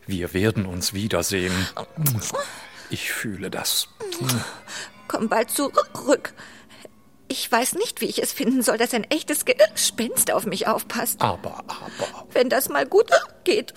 Wir 0.07 0.33
werden 0.33 0.67
uns 0.67 0.95
wiedersehen. 0.95 1.53
Ich 2.91 3.13
fühle 3.13 3.51
das. 3.51 3.89
Komm 5.07 5.29
bald 5.29 5.51
zurück. 5.51 6.33
Ich 7.29 7.51
weiß 7.53 7.75
nicht, 7.75 8.01
wie 8.01 8.07
ich 8.07 8.23
es 8.23 8.33
finden 8.33 8.63
soll, 8.63 8.79
dass 8.79 8.95
ein 8.95 9.05
echtes 9.05 9.45
Gespenst 9.45 10.33
auf 10.33 10.47
mich 10.47 10.67
aufpasst. 10.67 11.21
Aber, 11.21 11.59
aber. 11.59 12.27
Wenn 12.33 12.49
das 12.49 12.71
mal 12.71 12.87
gut 12.87 13.11
geht. 13.45 13.75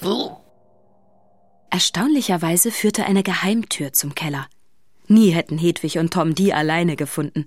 Erstaunlicherweise 1.72 2.70
führte 2.70 3.06
eine 3.06 3.24
Geheimtür 3.24 3.94
zum 3.94 4.14
Keller. 4.14 4.48
Nie 5.08 5.32
hätten 5.32 5.58
Hedwig 5.58 5.98
und 5.98 6.12
Tom 6.14 6.36
die 6.36 6.54
alleine 6.54 6.98
gefunden. 6.98 7.46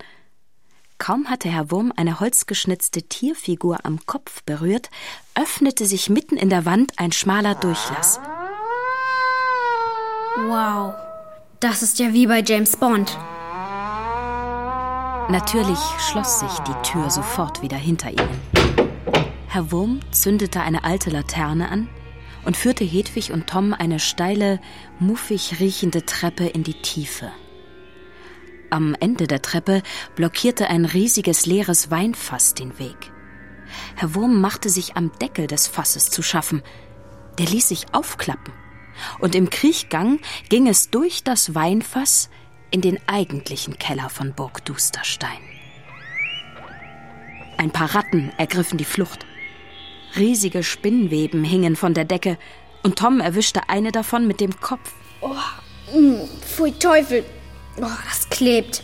Kaum 0.97 1.29
hatte 1.29 1.51
Herr 1.51 1.71
Wurm 1.71 1.93
eine 1.95 2.21
holzgeschnitzte 2.21 3.03
Tierfigur 3.03 3.85
am 3.85 4.07
Kopf 4.07 4.43
berührt, 4.45 4.89
öffnete 5.35 5.85
sich 5.85 6.09
mitten 6.09 6.39
in 6.39 6.49
der 6.49 6.65
Wand 6.65 6.99
ein 6.99 7.13
schmaler 7.13 7.55
Durchlass. 7.55 8.19
wow. 10.49 10.95
Das 11.61 11.83
ist 11.83 11.99
ja 11.99 12.13
wie 12.15 12.27
bei 12.27 12.43
James 12.43 12.77
Bond. 12.77 13.19
Natürlich 15.31 15.79
schloss 15.99 16.41
sich 16.41 16.59
die 16.61 16.83
Tür 16.83 17.11
sofort 17.11 17.61
wieder 17.61 17.77
hinter 17.77 18.11
ihnen. 18.11 18.41
Herr 19.49 19.71
Wurm 19.71 20.01
zündete 20.13 20.61
eine 20.61 20.85
alte 20.85 21.11
Laterne 21.11 21.69
an 21.69 21.89
und 22.45 22.57
führte 22.57 22.85
Hedwig 22.85 23.33
und 23.33 23.47
Tom 23.47 23.73
eine 23.73 24.01
steile, 24.01 24.61
muffig 24.99 25.61
riechende 25.61 26.05
Treppe 26.05 26.47
in 26.47 26.63
die 26.63 26.81
Tiefe. 26.81 27.33
Am 28.71 28.97
Ende 28.99 29.27
der 29.27 29.43
Treppe 29.43 29.83
blockierte 30.17 30.69
ein 30.69 30.85
riesiges 30.85 31.47
leeres 31.47 31.91
Weinfass 31.91 32.55
den 32.55 32.79
Weg. 32.79 33.13
Herr 33.97 34.15
Wurm 34.15 34.41
machte 34.41 34.69
sich 34.69 34.97
am 34.97 35.13
Deckel 35.21 35.47
des 35.47 35.67
Fasses 35.67 36.11
zu 36.11 36.23
schaffen. 36.23 36.63
Der 37.39 37.47
ließ 37.47 37.69
sich 37.69 37.87
aufklappen. 37.93 38.53
Und 39.19 39.35
im 39.35 39.51
Kriechgang 39.51 40.21
ging 40.49 40.69
es 40.69 40.91
durch 40.91 41.25
das 41.25 41.55
Weinfass 41.55 42.31
in 42.71 42.81
den 42.81 42.99
eigentlichen 43.07 43.79
Keller 43.79 44.09
von 44.09 44.35
Burg 44.35 44.65
Dusterstein. 44.65 45.41
Ein 47.57 47.71
paar 47.71 47.95
Ratten 47.95 48.33
ergriffen 48.37 48.79
die 48.79 48.85
Flucht. 48.85 49.27
Riesige 50.17 50.63
Spinnweben 50.63 51.43
hingen 51.45 51.77
von 51.77 51.95
der 51.95 52.05
Decke 52.05 52.39
und 52.83 52.97
Tom 52.99 53.21
erwischte 53.21 53.69
eine 53.69 53.91
davon 53.93 54.27
mit 54.27 54.41
dem 54.41 54.61
Kopf. 54.61 54.93
Oh, 55.21 55.35
mh, 55.97 56.21
pfui 56.43 56.73
Teufel. 56.73 57.25
Oh, 57.79 57.87
das 58.09 58.29
klebt. 58.31 58.83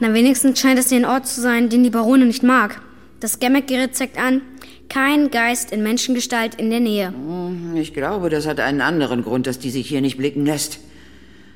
Na, 0.00 0.12
wenigstens 0.12 0.60
scheint 0.60 0.78
es 0.78 0.88
hier 0.90 0.98
ein 0.98 1.04
Ort 1.06 1.26
zu 1.26 1.40
sein, 1.40 1.68
den 1.70 1.84
die 1.84 1.90
Barone 1.90 2.26
nicht 2.26 2.42
mag. 2.42 2.82
Das 3.20 3.38
Gemmeck-Gerät 3.38 3.96
zeigt 3.96 4.18
an, 4.18 4.42
kein 4.90 5.30
Geist 5.30 5.70
in 5.70 5.82
Menschengestalt 5.82 6.56
in 6.56 6.68
der 6.68 6.80
Nähe. 6.80 7.08
Hm, 7.08 7.74
Ich 7.76 7.94
glaube, 7.94 8.28
das 8.28 8.46
hat 8.46 8.60
einen 8.60 8.82
anderen 8.82 9.22
Grund, 9.22 9.46
dass 9.46 9.58
die 9.58 9.70
sich 9.70 9.88
hier 9.88 10.02
nicht 10.02 10.18
blicken 10.18 10.44
lässt. 10.44 10.80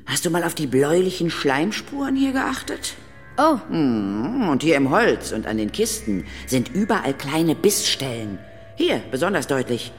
Hast 0.07 0.25
du 0.25 0.31
mal 0.31 0.45
auf 0.45 0.55
die 0.55 0.67
bläulichen 0.67 1.31
Schleimspuren 1.31 2.17
hier 2.17 2.33
geachtet? 2.33 2.95
Oh. 3.39 3.59
Hm, 3.69 4.49
Und 4.49 4.63
hier 4.63 4.77
im 4.77 4.91
Holz 4.91 5.31
und 5.33 5.47
an 5.47 5.59
den 5.59 5.71
Kisten 5.71 6.25
sind 6.47 6.75
überall 6.75 7.15
kleine 7.15 7.55
Bissstellen. 7.55 8.39
Hier, 8.75 9.01
besonders 9.11 9.47
deutlich. 9.47 9.93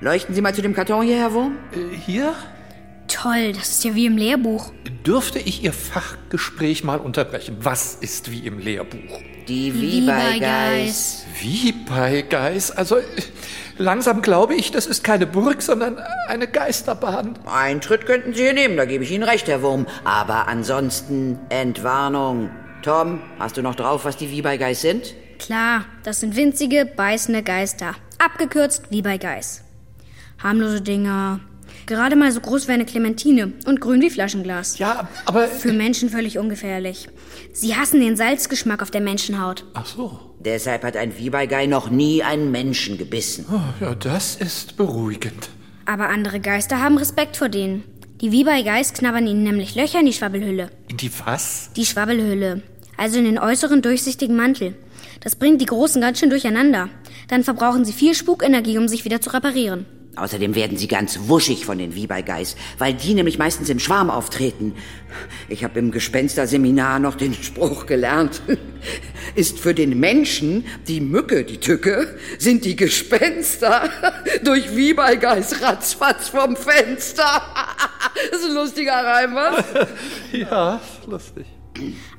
Leuchten 0.00 0.34
Sie 0.34 0.40
mal 0.40 0.54
zu 0.54 0.62
dem 0.62 0.74
Karton 0.74 1.04
hier, 1.04 1.16
Herr 1.16 1.32
Wurm? 1.32 1.56
Hier? 2.04 2.34
Toll, 3.08 3.52
das 3.54 3.70
ist 3.70 3.84
ja 3.84 3.94
wie 3.94 4.06
im 4.06 4.16
Lehrbuch. 4.16 4.72
Dürfte 5.04 5.38
ich 5.38 5.62
Ihr 5.64 5.72
Fachgespräch 5.72 6.84
mal 6.84 6.98
unterbrechen? 6.98 7.56
Was 7.60 7.94
ist 7.94 8.30
wie 8.30 8.46
im 8.46 8.58
Lehrbuch? 8.58 9.20
Die 9.48 9.72
Wie 9.80 10.06
bei 10.06 10.38
Geis. 10.38 11.24
Wie 11.40 11.72
bei 11.72 12.22
Geis? 12.22 12.70
Also, 12.72 12.96
äh, 12.98 13.02
langsam 13.78 14.22
glaube 14.22 14.54
ich, 14.54 14.70
das 14.72 14.86
ist 14.86 15.02
keine 15.04 15.26
Burg, 15.26 15.62
sondern 15.62 15.98
eine 16.28 16.46
Geisterbahn. 16.48 17.38
Eintritt 17.46 18.06
könnten 18.06 18.34
Sie 18.34 18.42
hier 18.42 18.52
nehmen, 18.52 18.76
da 18.76 18.84
gebe 18.84 19.04
ich 19.04 19.10
Ihnen 19.12 19.22
recht, 19.24 19.46
Herr 19.48 19.62
Wurm. 19.62 19.86
Aber 20.04 20.48
ansonsten 20.48 21.38
Entwarnung. 21.48 22.50
Tom, 22.86 23.18
hast 23.40 23.56
du 23.56 23.62
noch 23.62 23.74
drauf, 23.74 24.04
was 24.04 24.16
die 24.16 24.30
Wiebergeis 24.30 24.80
sind? 24.80 25.12
Klar, 25.40 25.86
das 26.04 26.20
sind 26.20 26.36
winzige, 26.36 26.86
beißende 26.86 27.42
Geister. 27.42 27.96
Abgekürzt 28.24 28.84
wie 28.90 29.02
bei 29.02 29.18
Geis. 29.18 29.64
Harmlose 30.40 30.82
Dinger. 30.82 31.40
Gerade 31.86 32.14
mal 32.14 32.30
so 32.30 32.38
groß 32.38 32.68
wie 32.68 32.72
eine 32.72 32.84
Clementine 32.84 33.54
und 33.66 33.80
grün 33.80 34.02
wie 34.02 34.10
Flaschenglas. 34.10 34.78
Ja, 34.78 35.08
aber. 35.24 35.48
Für 35.48 35.72
Menschen 35.72 36.10
völlig 36.10 36.38
ungefährlich. 36.38 37.08
Sie 37.52 37.74
hassen 37.74 38.00
den 38.00 38.16
Salzgeschmack 38.16 38.82
auf 38.82 38.92
der 38.92 39.00
Menschenhaut. 39.00 39.64
Ach 39.74 39.86
so. 39.86 40.36
Deshalb 40.38 40.84
hat 40.84 40.96
ein 40.96 41.18
Wiebergei 41.18 41.66
noch 41.66 41.90
nie 41.90 42.22
einen 42.22 42.52
Menschen 42.52 42.98
gebissen. 42.98 43.46
Oh, 43.50 43.84
ja, 43.84 43.96
das 43.96 44.36
ist 44.36 44.76
beruhigend. 44.76 45.48
Aber 45.86 46.08
andere 46.08 46.38
Geister 46.38 46.80
haben 46.80 46.98
Respekt 46.98 47.36
vor 47.36 47.48
denen. 47.48 47.82
Die 48.20 48.30
Wiebergeis 48.30 48.92
knabbern 48.92 49.26
ihnen 49.26 49.42
nämlich 49.42 49.74
Löcher 49.74 49.98
in 49.98 50.06
die 50.06 50.12
Schwabbelhülle. 50.12 50.70
In 50.88 50.96
die 50.96 51.10
was? 51.24 51.70
Die 51.76 51.84
Schwabbelhülle. 51.84 52.62
Also 52.96 53.18
in 53.18 53.24
den 53.24 53.38
äußeren 53.38 53.82
durchsichtigen 53.82 54.36
Mantel. 54.36 54.74
Das 55.20 55.36
bringt 55.36 55.60
die 55.60 55.66
Großen 55.66 56.00
ganz 56.00 56.18
schön 56.18 56.30
durcheinander. 56.30 56.88
Dann 57.28 57.44
verbrauchen 57.44 57.84
sie 57.84 57.92
viel 57.92 58.14
Spukenergie, 58.14 58.78
um 58.78 58.88
sich 58.88 59.04
wieder 59.04 59.20
zu 59.20 59.30
reparieren. 59.30 59.86
Außerdem 60.16 60.54
werden 60.54 60.78
sie 60.78 60.88
ganz 60.88 61.28
wuschig 61.28 61.66
von 61.66 61.76
den 61.76 61.94
Wiebergeis, 61.94 62.56
weil 62.78 62.94
die 62.94 63.12
nämlich 63.12 63.36
meistens 63.36 63.68
im 63.68 63.78
Schwarm 63.78 64.08
auftreten. 64.08 64.74
Ich 65.50 65.62
habe 65.62 65.78
im 65.78 65.90
Gespensterseminar 65.90 67.00
noch 67.00 67.16
den 67.16 67.34
Spruch 67.34 67.84
gelernt. 67.84 68.40
Ist 69.34 69.58
für 69.58 69.74
den 69.74 70.00
Menschen 70.00 70.64
die 70.88 71.02
Mücke 71.02 71.44
die 71.44 71.58
Tücke, 71.58 72.16
sind 72.38 72.64
die 72.64 72.76
Gespenster 72.76 73.90
durch 74.44 74.74
Wiebergeis 74.74 75.60
ratzfatz 75.60 76.30
vom 76.30 76.56
Fenster. 76.56 77.42
Das 78.30 78.40
ist 78.40 78.46
ein 78.46 78.54
lustiger 78.54 78.94
Reim, 78.94 79.34
was? 79.34 79.62
Ja, 80.32 80.80
lustig. 81.06 81.44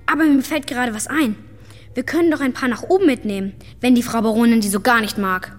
Aber 0.07 0.23
mir 0.23 0.41
fällt 0.41 0.67
gerade 0.67 0.93
was 0.93 1.07
ein. 1.07 1.35
Wir 1.93 2.03
können 2.03 2.31
doch 2.31 2.41
ein 2.41 2.53
paar 2.53 2.69
nach 2.69 2.83
oben 2.83 3.05
mitnehmen, 3.05 3.53
wenn 3.81 3.95
die 3.95 4.03
Frau 4.03 4.21
Baronin 4.21 4.61
die 4.61 4.69
so 4.69 4.79
gar 4.79 5.01
nicht 5.01 5.17
mag. 5.17 5.55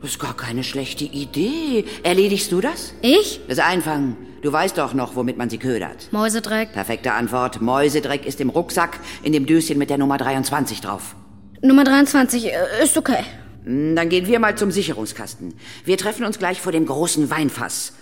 Das 0.00 0.10
ist 0.12 0.18
gar 0.18 0.36
keine 0.36 0.64
schlechte 0.64 1.04
Idee. 1.04 1.84
Erledigst 2.02 2.50
du 2.50 2.60
das? 2.60 2.92
Ich? 3.02 3.40
Das 3.46 3.60
Einfangen. 3.60 4.16
Du 4.42 4.52
weißt 4.52 4.76
doch 4.76 4.94
noch, 4.94 5.14
womit 5.14 5.36
man 5.38 5.48
sie 5.48 5.58
ködert. 5.58 6.12
Mäusedreck. 6.12 6.72
Perfekte 6.72 7.12
Antwort. 7.12 7.60
Mäusedreck 7.60 8.26
ist 8.26 8.40
im 8.40 8.50
Rucksack 8.50 8.98
in 9.22 9.32
dem 9.32 9.46
Döschen 9.46 9.78
mit 9.78 9.90
der 9.90 9.98
Nummer 9.98 10.18
23 10.18 10.80
drauf. 10.80 11.14
Nummer 11.60 11.84
23 11.84 12.46
äh, 12.46 12.82
ist 12.82 12.98
okay. 12.98 13.22
Hm, 13.64 13.94
Dann 13.94 14.08
gehen 14.08 14.26
wir 14.26 14.40
mal 14.40 14.56
zum 14.58 14.72
Sicherungskasten. 14.72 15.54
Wir 15.84 15.96
treffen 15.96 16.24
uns 16.24 16.40
gleich 16.40 16.60
vor 16.60 16.72
dem 16.72 16.86
großen 16.86 17.30
Weinfass. 17.30 17.92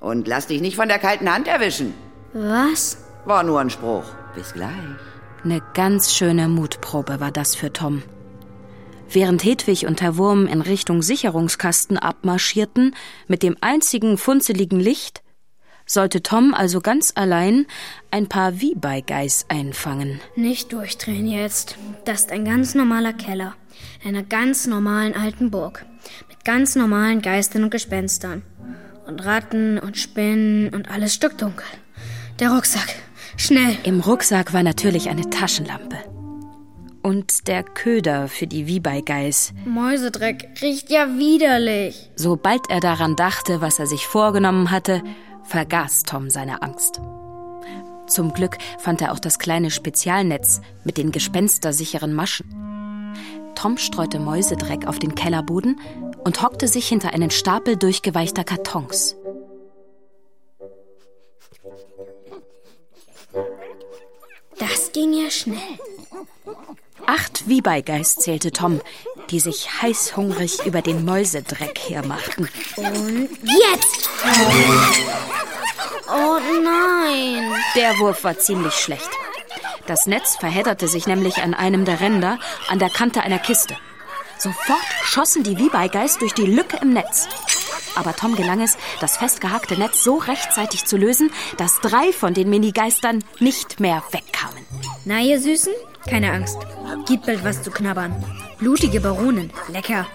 Und 0.00 0.26
lass 0.26 0.46
dich 0.46 0.62
nicht 0.62 0.76
von 0.76 0.88
der 0.88 0.98
kalten 0.98 1.30
Hand 1.30 1.46
erwischen. 1.46 1.92
Was? 2.32 2.96
War 3.24 3.42
nur 3.44 3.60
ein 3.60 3.70
Spruch. 3.70 4.04
Bis 4.34 4.52
gleich. 4.52 4.70
Eine 5.44 5.62
ganz 5.74 6.12
schöne 6.12 6.48
Mutprobe 6.48 7.20
war 7.20 7.30
das 7.30 7.54
für 7.54 7.72
Tom. 7.72 8.02
Während 9.10 9.44
Hedwig 9.44 9.86
und 9.86 10.00
Herr 10.00 10.16
Wurm 10.16 10.46
in 10.46 10.60
Richtung 10.60 11.02
Sicherungskasten 11.02 11.98
abmarschierten, 11.98 12.96
mit 13.28 13.42
dem 13.42 13.56
einzigen 13.60 14.18
funzeligen 14.18 14.80
Licht, 14.80 15.22
sollte 15.84 16.22
Tom 16.22 16.54
also 16.54 16.80
ganz 16.80 17.12
allein 17.14 17.66
ein 18.10 18.28
paar 18.28 18.60
Wiebergeis 18.60 19.44
einfangen. 19.48 20.20
Nicht 20.34 20.72
durchdrehen 20.72 21.26
jetzt. 21.26 21.76
Das 22.04 22.20
ist 22.20 22.32
ein 22.32 22.44
ganz 22.44 22.74
normaler 22.74 23.12
Keller. 23.12 23.54
In 24.02 24.16
einer 24.16 24.22
ganz 24.22 24.66
normalen 24.66 25.14
alten 25.14 25.50
Burg. 25.50 25.84
Mit 26.28 26.44
ganz 26.44 26.74
normalen 26.74 27.20
Geistern 27.20 27.64
und 27.64 27.70
Gespenstern. 27.70 28.42
Und 29.06 29.24
Ratten 29.24 29.78
und 29.78 29.98
Spinnen 29.98 30.70
und 30.70 30.90
alles 30.90 31.14
stockdunkel. 31.14 31.66
Der 32.38 32.50
Rucksack. 32.50 32.94
Schnell. 33.36 33.76
Im 33.84 34.00
Rucksack 34.00 34.52
war 34.52 34.62
natürlich 34.62 35.08
eine 35.08 35.28
Taschenlampe. 35.30 35.96
Und 37.02 37.48
der 37.48 37.64
Köder 37.64 38.28
für 38.28 38.46
die 38.46 38.66
Wiebergeis. 38.66 39.52
Mäusedreck 39.64 40.50
riecht 40.62 40.90
ja 40.90 41.18
widerlich. 41.18 42.10
Sobald 42.14 42.70
er 42.70 42.80
daran 42.80 43.16
dachte, 43.16 43.60
was 43.60 43.78
er 43.78 43.86
sich 43.86 44.06
vorgenommen 44.06 44.70
hatte, 44.70 45.02
vergaß 45.44 46.04
Tom 46.04 46.30
seine 46.30 46.62
Angst. 46.62 47.00
Zum 48.06 48.32
Glück 48.32 48.58
fand 48.78 49.00
er 49.00 49.12
auch 49.12 49.18
das 49.18 49.38
kleine 49.38 49.70
Spezialnetz 49.70 50.60
mit 50.84 50.96
den 50.96 51.12
gespenstersicheren 51.12 52.12
Maschen. 52.12 52.46
Tom 53.54 53.78
streute 53.78 54.18
Mäusedreck 54.18 54.86
auf 54.86 54.98
den 54.98 55.14
Kellerboden 55.14 55.80
und 56.24 56.42
hockte 56.42 56.68
sich 56.68 56.88
hinter 56.88 57.14
einen 57.14 57.30
Stapel 57.30 57.76
durchgeweichter 57.76 58.44
Kartons. 58.44 59.16
Das 64.92 65.00
ging 65.00 65.14
ja 65.14 65.30
schnell. 65.30 65.78
Acht 67.06 67.48
Wiebergeis 67.48 68.16
zählte 68.16 68.52
Tom, 68.52 68.82
die 69.30 69.40
sich 69.40 69.80
heißhungrig 69.80 70.66
über 70.66 70.82
den 70.82 71.06
Mäusedreck 71.06 71.78
hermachten. 71.88 72.46
Und 72.76 73.30
jetzt! 73.42 74.10
Oh 76.08 76.38
nein! 76.62 77.54
Der 77.74 77.98
Wurf 78.00 78.22
war 78.24 78.38
ziemlich 78.38 78.74
schlecht. 78.74 79.08
Das 79.86 80.06
Netz 80.06 80.36
verhedderte 80.36 80.88
sich 80.88 81.06
nämlich 81.06 81.38
an 81.38 81.54
einem 81.54 81.86
der 81.86 82.00
Ränder 82.00 82.38
an 82.68 82.78
der 82.78 82.90
Kante 82.90 83.22
einer 83.22 83.38
Kiste. 83.38 83.76
Sofort 84.36 84.84
schossen 85.04 85.42
die 85.42 85.56
Wiebergeis 85.56 86.18
durch 86.18 86.34
die 86.34 86.46
Lücke 86.46 86.76
im 86.82 86.92
Netz. 86.92 87.28
Aber 87.94 88.14
Tom 88.14 88.36
gelang 88.36 88.60
es, 88.60 88.76
das 89.00 89.16
festgehackte 89.16 89.78
Netz 89.78 90.04
so 90.04 90.16
rechtzeitig 90.16 90.84
zu 90.84 90.98
lösen, 90.98 91.32
dass 91.56 91.80
drei 91.80 92.12
von 92.12 92.34
den 92.34 92.50
Minigeistern 92.50 93.24
nicht 93.38 93.80
mehr 93.80 94.02
wegkamen. 94.10 94.51
Na, 95.04 95.20
ihr 95.20 95.40
Süßen? 95.40 95.72
Keine 96.08 96.32
Angst. 96.32 96.58
Gibt 97.06 97.26
bald 97.26 97.44
was 97.44 97.62
zu 97.62 97.70
knabbern. 97.72 98.24
Blutige 98.58 99.00
Baronen. 99.00 99.52
Lecker. 99.68 100.06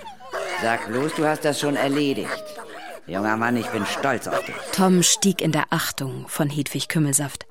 Sag 0.61 0.88
bloß, 0.88 1.15
du 1.15 1.25
hast 1.25 1.43
das 1.43 1.59
schon 1.59 1.75
erledigt. 1.75 2.43
Junger 3.05 3.35
Mann, 3.35 3.57
ich 3.57 3.67
bin 3.67 3.85
stolz 3.85 4.27
auf 4.27 4.45
dich. 4.45 4.55
Tom 4.71 5.03
stieg 5.03 5.41
in 5.41 5.51
der 5.51 5.65
Achtung 5.71 6.25
von 6.29 6.49
Hedwig 6.49 6.88
Kümmelsaft. 6.88 7.45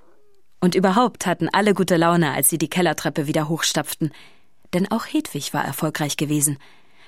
Und 0.60 0.74
überhaupt 0.74 1.26
hatten 1.26 1.50
alle 1.52 1.74
gute 1.74 1.96
Laune, 1.96 2.32
als 2.32 2.48
sie 2.48 2.58
die 2.58 2.70
Kellertreppe 2.70 3.26
wieder 3.26 3.48
hochstapften. 3.48 4.12
Denn 4.72 4.90
auch 4.90 5.04
Hedwig 5.04 5.52
war 5.52 5.64
erfolgreich 5.64 6.16
gewesen. 6.16 6.58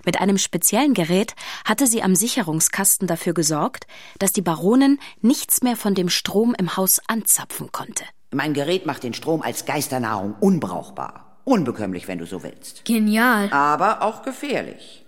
Mit 0.05 0.21
einem 0.21 0.39
speziellen 0.39 0.95
Gerät 0.95 1.35
hatte 1.65 1.87
sie 1.87 2.03
am 2.03 2.15
Sicherungskasten 2.15 3.09
dafür 3.09 3.33
gesorgt, 3.33 3.87
dass 4.19 4.33
die 4.33 4.43
Baronin 4.43 4.99
nichts 5.23 5.63
mehr 5.63 5.77
von 5.77 5.95
dem 5.95 6.11
Strom 6.11 6.55
im 6.57 6.77
Haus 6.77 7.01
anzapfen 7.07 7.73
konnte. 7.73 8.05
Mein 8.31 8.53
Gerät 8.53 8.85
macht 8.85 9.05
den 9.05 9.15
Strom 9.15 9.43
als 9.43 9.65
Geisternahrung 9.65 10.35
unbrauchbar. 10.41 11.39
Unbekömmlich, 11.45 12.09
wenn 12.09 12.19
du 12.19 12.27
so 12.27 12.43
willst. 12.43 12.85
Genial. 12.85 13.51
Aber 13.51 14.03
auch 14.03 14.23
gefährlich. 14.23 15.07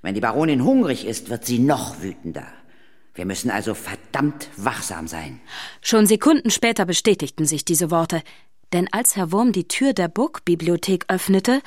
Wenn 0.00 0.14
die 0.14 0.20
Baronin 0.20 0.64
hungrig 0.64 1.06
ist, 1.06 1.28
wird 1.28 1.44
sie 1.44 1.58
noch 1.58 2.00
wütender. 2.02 2.46
Wir 3.14 3.26
müssen 3.26 3.50
also 3.50 3.74
verdammt 3.74 4.48
wachsam 4.56 5.06
sein. 5.06 5.40
Schon 5.82 6.06
Sekunden 6.06 6.50
später 6.50 6.86
bestätigten 6.86 7.44
sich 7.44 7.64
diese 7.66 7.90
Worte, 7.90 8.22
denn 8.72 8.88
als 8.90 9.16
Herr 9.16 9.32
Wurm 9.32 9.52
die 9.52 9.68
Tür 9.68 9.92
der 9.92 10.08
Burgbibliothek 10.08 11.04
öffnete, 11.08 11.60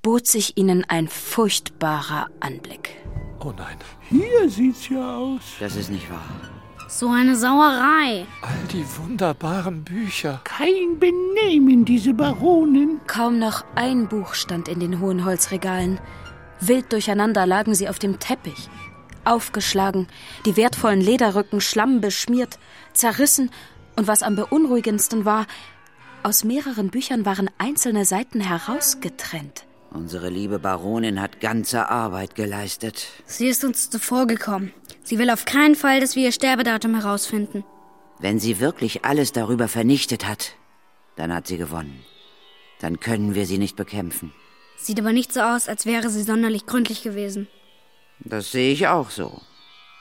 bot 0.00 0.28
sich 0.28 0.56
ihnen 0.56 0.84
ein 0.88 1.08
furchtbarer 1.08 2.28
Anblick. 2.38 2.90
Oh 3.40 3.52
nein. 3.56 3.76
Hier 4.08 4.48
sieht's 4.48 4.88
ja 4.88 5.16
aus. 5.16 5.42
Das 5.58 5.74
ist 5.74 5.90
nicht 5.90 6.08
wahr. 6.08 6.55
So 6.88 7.08
eine 7.10 7.34
Sauerei. 7.34 8.26
All 8.42 8.66
die 8.72 8.86
wunderbaren 8.96 9.82
Bücher. 9.82 10.40
Kein 10.44 11.00
Benehmen, 11.00 11.84
diese 11.84 12.14
Baronin. 12.14 13.00
Kaum 13.08 13.40
noch 13.40 13.64
ein 13.74 14.06
Buch 14.06 14.34
stand 14.34 14.68
in 14.68 14.78
den 14.78 15.00
hohen 15.00 15.24
Holzregalen. 15.24 15.98
Wild 16.60 16.92
durcheinander 16.92 17.44
lagen 17.44 17.74
sie 17.74 17.88
auf 17.88 17.98
dem 17.98 18.20
Teppich. 18.20 18.68
Aufgeschlagen, 19.24 20.06
die 20.44 20.56
wertvollen 20.56 21.00
Lederrücken 21.00 21.60
schlammbeschmiert, 21.60 22.60
zerrissen 22.92 23.50
und 23.96 24.06
was 24.06 24.22
am 24.22 24.36
beunruhigendsten 24.36 25.24
war, 25.24 25.46
aus 26.22 26.44
mehreren 26.44 26.90
Büchern 26.90 27.26
waren 27.26 27.50
einzelne 27.58 28.04
Seiten 28.04 28.40
herausgetrennt. 28.40 29.64
Unsere 29.90 30.28
liebe 30.28 30.58
Baronin 30.58 31.20
hat 31.20 31.40
ganze 31.40 31.88
Arbeit 31.88 32.34
geleistet. 32.34 33.08
Sie 33.24 33.48
ist 33.48 33.64
uns 33.64 33.90
zuvorgekommen. 33.90 34.72
Sie 35.06 35.18
will 35.20 35.30
auf 35.30 35.44
keinen 35.44 35.76
Fall, 35.76 36.00
dass 36.00 36.16
wir 36.16 36.24
ihr 36.24 36.32
Sterbedatum 36.32 37.00
herausfinden. 37.00 37.64
Wenn 38.18 38.40
sie 38.40 38.58
wirklich 38.58 39.04
alles 39.04 39.30
darüber 39.30 39.68
vernichtet 39.68 40.26
hat, 40.26 40.54
dann 41.14 41.32
hat 41.32 41.46
sie 41.46 41.58
gewonnen. 41.58 42.04
Dann 42.80 42.98
können 42.98 43.36
wir 43.36 43.46
sie 43.46 43.58
nicht 43.58 43.76
bekämpfen. 43.76 44.32
Sieht 44.76 44.98
aber 44.98 45.12
nicht 45.12 45.32
so 45.32 45.42
aus, 45.42 45.68
als 45.68 45.86
wäre 45.86 46.10
sie 46.10 46.24
sonderlich 46.24 46.66
gründlich 46.66 47.04
gewesen. 47.04 47.46
Das 48.18 48.50
sehe 48.50 48.72
ich 48.72 48.88
auch 48.88 49.10
so. 49.10 49.40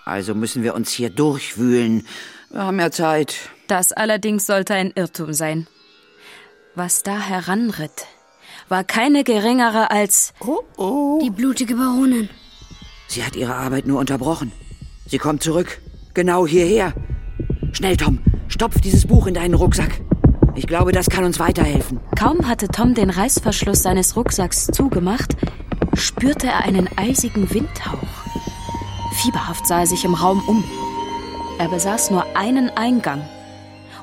Also 0.05 0.33
müssen 0.33 0.63
wir 0.63 0.73
uns 0.73 0.89
hier 0.91 1.11
durchwühlen. 1.11 2.07
Wir 2.49 2.63
haben 2.63 2.79
ja 2.79 2.89
Zeit. 2.89 3.35
Das 3.67 3.91
allerdings 3.91 4.47
sollte 4.47 4.73
ein 4.73 4.91
Irrtum 4.95 5.33
sein. 5.33 5.67
Was 6.73 7.03
da 7.03 7.19
heranritt, 7.19 8.07
war 8.69 8.83
keine 8.83 9.23
geringere 9.23 9.91
als 9.91 10.33
Oh 10.39 10.63
oh. 10.77 11.19
Die 11.21 11.29
blutige 11.29 11.75
Baronin. 11.75 12.27
Sie 13.07 13.23
hat 13.23 13.35
ihre 13.35 13.53
Arbeit 13.53 13.85
nur 13.85 13.99
unterbrochen. 13.99 14.51
Sie 15.07 15.17
kommt 15.19 15.43
zurück. 15.43 15.81
Genau 16.13 16.47
hierher. 16.47 16.93
Schnell, 17.73 17.97
Tom. 17.97 18.19
Stopf 18.47 18.81
dieses 18.81 19.05
Buch 19.05 19.27
in 19.27 19.33
deinen 19.33 19.53
Rucksack. 19.53 20.01
Ich 20.55 20.65
glaube, 20.65 20.91
das 20.91 21.09
kann 21.09 21.25
uns 21.25 21.39
weiterhelfen. 21.39 21.99
Kaum 22.17 22.47
hatte 22.47 22.69
Tom 22.69 22.93
den 22.93 23.09
Reißverschluss 23.09 23.83
seines 23.83 24.15
Rucksacks 24.15 24.67
zugemacht, 24.67 25.35
spürte 25.93 26.47
er 26.47 26.63
einen 26.63 26.89
eisigen 26.97 27.53
Windhauch. 27.53 27.99
Fieberhaft 29.21 29.67
sah 29.67 29.81
er 29.81 29.87
sich 29.87 30.05
im 30.05 30.13
Raum 30.13 30.41
um. 30.47 30.63
Er 31.59 31.69
besaß 31.69 32.11
nur 32.11 32.25
einen 32.35 32.69
Eingang. 32.69 33.21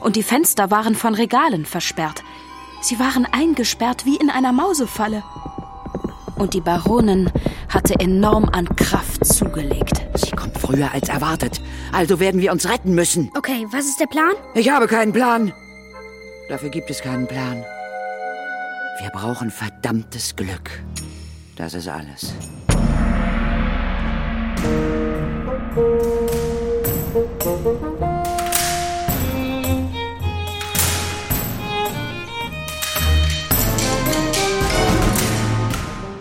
Und 0.01 0.17
die 0.17 0.23
Fenster 0.23 0.71
waren 0.71 0.95
von 0.95 1.15
Regalen 1.15 1.65
versperrt. 1.65 2.23
Sie 2.83 2.99
waren 2.99 3.27
eingesperrt 3.31 4.05
wie 4.05 4.17
in 4.17 4.31
einer 4.31 4.53
Mausefalle. 4.53 5.23
Und 6.37 6.55
die 6.55 6.61
Baronin 6.61 7.31
hatte 7.69 7.99
enorm 7.99 8.49
an 8.51 8.67
Kraft 8.77 9.25
zugelegt. 9.25 9.82
Früher 10.73 10.91
als 10.91 11.11
erwartet. 11.11 11.61
Also 11.93 12.19
werden 12.19 12.41
wir 12.41 12.51
uns 12.51 12.67
retten 12.67 12.95
müssen. 12.95 13.31
Okay, 13.37 13.67
was 13.71 13.85
ist 13.85 14.01
der 14.01 14.07
Plan? 14.07 14.33
Ich 14.55 14.71
habe 14.71 14.87
keinen 14.87 15.13
Plan. 15.13 15.53
Dafür 16.49 16.71
gibt 16.71 16.89
es 16.91 17.03
keinen 17.03 17.27
Plan. 17.27 17.63
Wir 18.99 19.11
brauchen 19.11 19.51
verdammtes 19.51 20.35
Glück. 20.35 20.71
Das 21.57 21.75
ist 21.75 21.89
alles. 21.89 22.33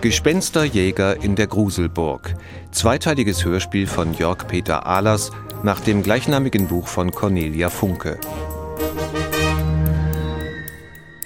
Gespensterjäger 0.02 1.22
in 1.24 1.36
der 1.36 1.46
Gruselburg. 1.46 2.34
Zweiteiliges 2.72 3.46
Hörspiel 3.46 3.86
von 3.86 4.16
Jörg 4.16 4.48
Peter 4.48 4.88
Ahlers 4.88 5.32
nach 5.62 5.80
dem 5.80 6.02
gleichnamigen 6.02 6.68
Buch 6.68 6.88
von 6.88 7.12
Cornelia 7.12 7.70
Funke. 7.70 8.20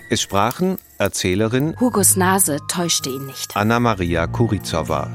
Es 0.10 0.22
sprachen 0.22 0.78
Erzählerin 0.98 1.74
Hugos 1.80 2.18
Nase 2.18 2.58
täuschte 2.68 3.10
ihn 3.10 3.26
nicht. 3.28 3.56
Anna-Maria 3.56 4.28
Kurizowa, 4.28 5.10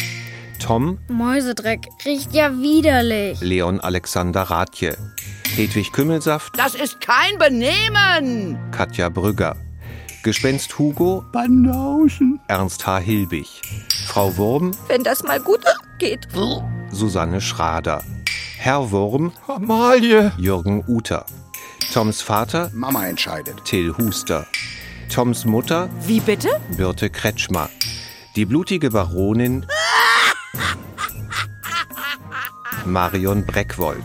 Tom 0.58 0.98
Mäusedreck 1.08 1.86
riecht 2.06 2.34
ja 2.34 2.52
widerlich. 2.52 3.40
Leon 3.42 3.78
Alexander 3.80 4.42
Rathje, 4.42 4.96
Hedwig 5.54 5.92
Kümmelsaft, 5.92 6.58
Das 6.58 6.74
ist 6.74 7.00
kein 7.00 7.38
Benehmen! 7.38 8.58
Katja 8.72 9.10
Brügger, 9.10 9.54
Gespenst 10.22 10.78
Hugo, 10.78 11.24
Banausen. 11.32 12.40
Ernst 12.46 12.86
H. 12.86 12.98
Hilbig, 12.98 13.62
Frau 14.06 14.36
Wurm, 14.36 14.72
Wenn 14.88 15.02
das 15.02 15.22
mal 15.22 15.40
gut 15.40 15.64
geht. 15.98 16.28
Susanne 16.90 17.40
Schrader, 17.40 18.02
Herr 18.58 18.90
Wurm, 18.90 19.32
Amalie! 19.46 20.30
Jürgen 20.36 20.84
Uter, 20.86 21.24
Toms 21.94 22.20
Vater, 22.20 22.70
Mama 22.74 23.06
entscheidet. 23.06 23.64
Till 23.64 23.96
Huster, 23.96 24.46
Toms 25.12 25.46
Mutter, 25.46 25.88
Wie 26.06 26.20
bitte? 26.20 26.50
Birte 26.76 27.08
Kretschmer, 27.08 27.70
die 28.36 28.44
blutige 28.44 28.90
Baronin, 28.90 29.64
Marion 32.84 33.46
Breckwold, 33.46 34.04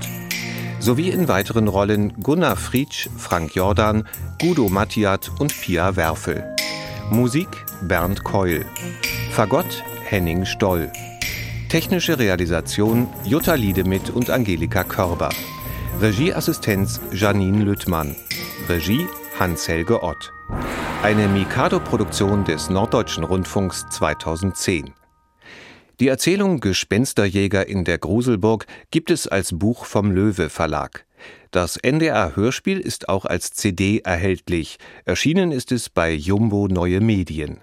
sowie 0.86 1.10
in 1.10 1.28
weiteren 1.28 1.68
Rollen 1.68 2.14
Gunnar 2.22 2.56
Frietsch, 2.56 3.10
Frank 3.18 3.56
Jordan, 3.56 4.08
Guido 4.40 4.70
Mattiat 4.70 5.32
und 5.40 5.52
Pia 5.60 5.96
Werfel. 5.96 6.44
Musik 7.10 7.48
Bernd 7.82 8.24
Keul. 8.24 8.64
Fagott 9.32 9.84
Henning 10.04 10.46
Stoll. 10.46 10.92
Technische 11.70 12.20
Realisation 12.20 13.08
Jutta 13.24 13.56
Liedemit 13.56 14.12
und 14.12 14.30
Angelika 14.30 14.84
Körber. 14.84 15.30
Regieassistenz 16.02 17.02
Janine 17.12 17.64
Lüttmann. 17.64 18.16
Regie 18.70 19.08
Hans-Helge 19.40 20.04
Ott. 20.04 20.32
Eine 21.02 21.28
Mikado-Produktion 21.28 22.44
des 22.44 22.70
Norddeutschen 22.70 23.24
Rundfunks 23.24 23.88
2010. 23.90 24.94
Die 26.02 26.10
Erzählung 26.10 26.60
Gespensterjäger 26.60 27.70
in 27.70 27.86
der 27.86 27.98
Gruselburg 27.98 28.66
gibt 28.92 29.12
es 29.12 29.28
als 29.30 29.58
Buch 29.58 29.86
vom 29.86 30.12
Löwe 30.12 30.50
Verlag. 30.50 31.06
Das 31.52 31.78
NDR 31.78 32.36
Hörspiel 32.36 32.82
ist 32.82 33.08
auch 33.08 33.24
als 33.24 33.52
CD 33.52 34.00
erhältlich. 34.00 34.78
Erschienen 35.06 35.54
ist 35.54 35.72
es 35.72 35.90
bei 35.90 36.12
Jumbo 36.12 36.68
Neue 36.68 37.00
Medien. 37.00 37.62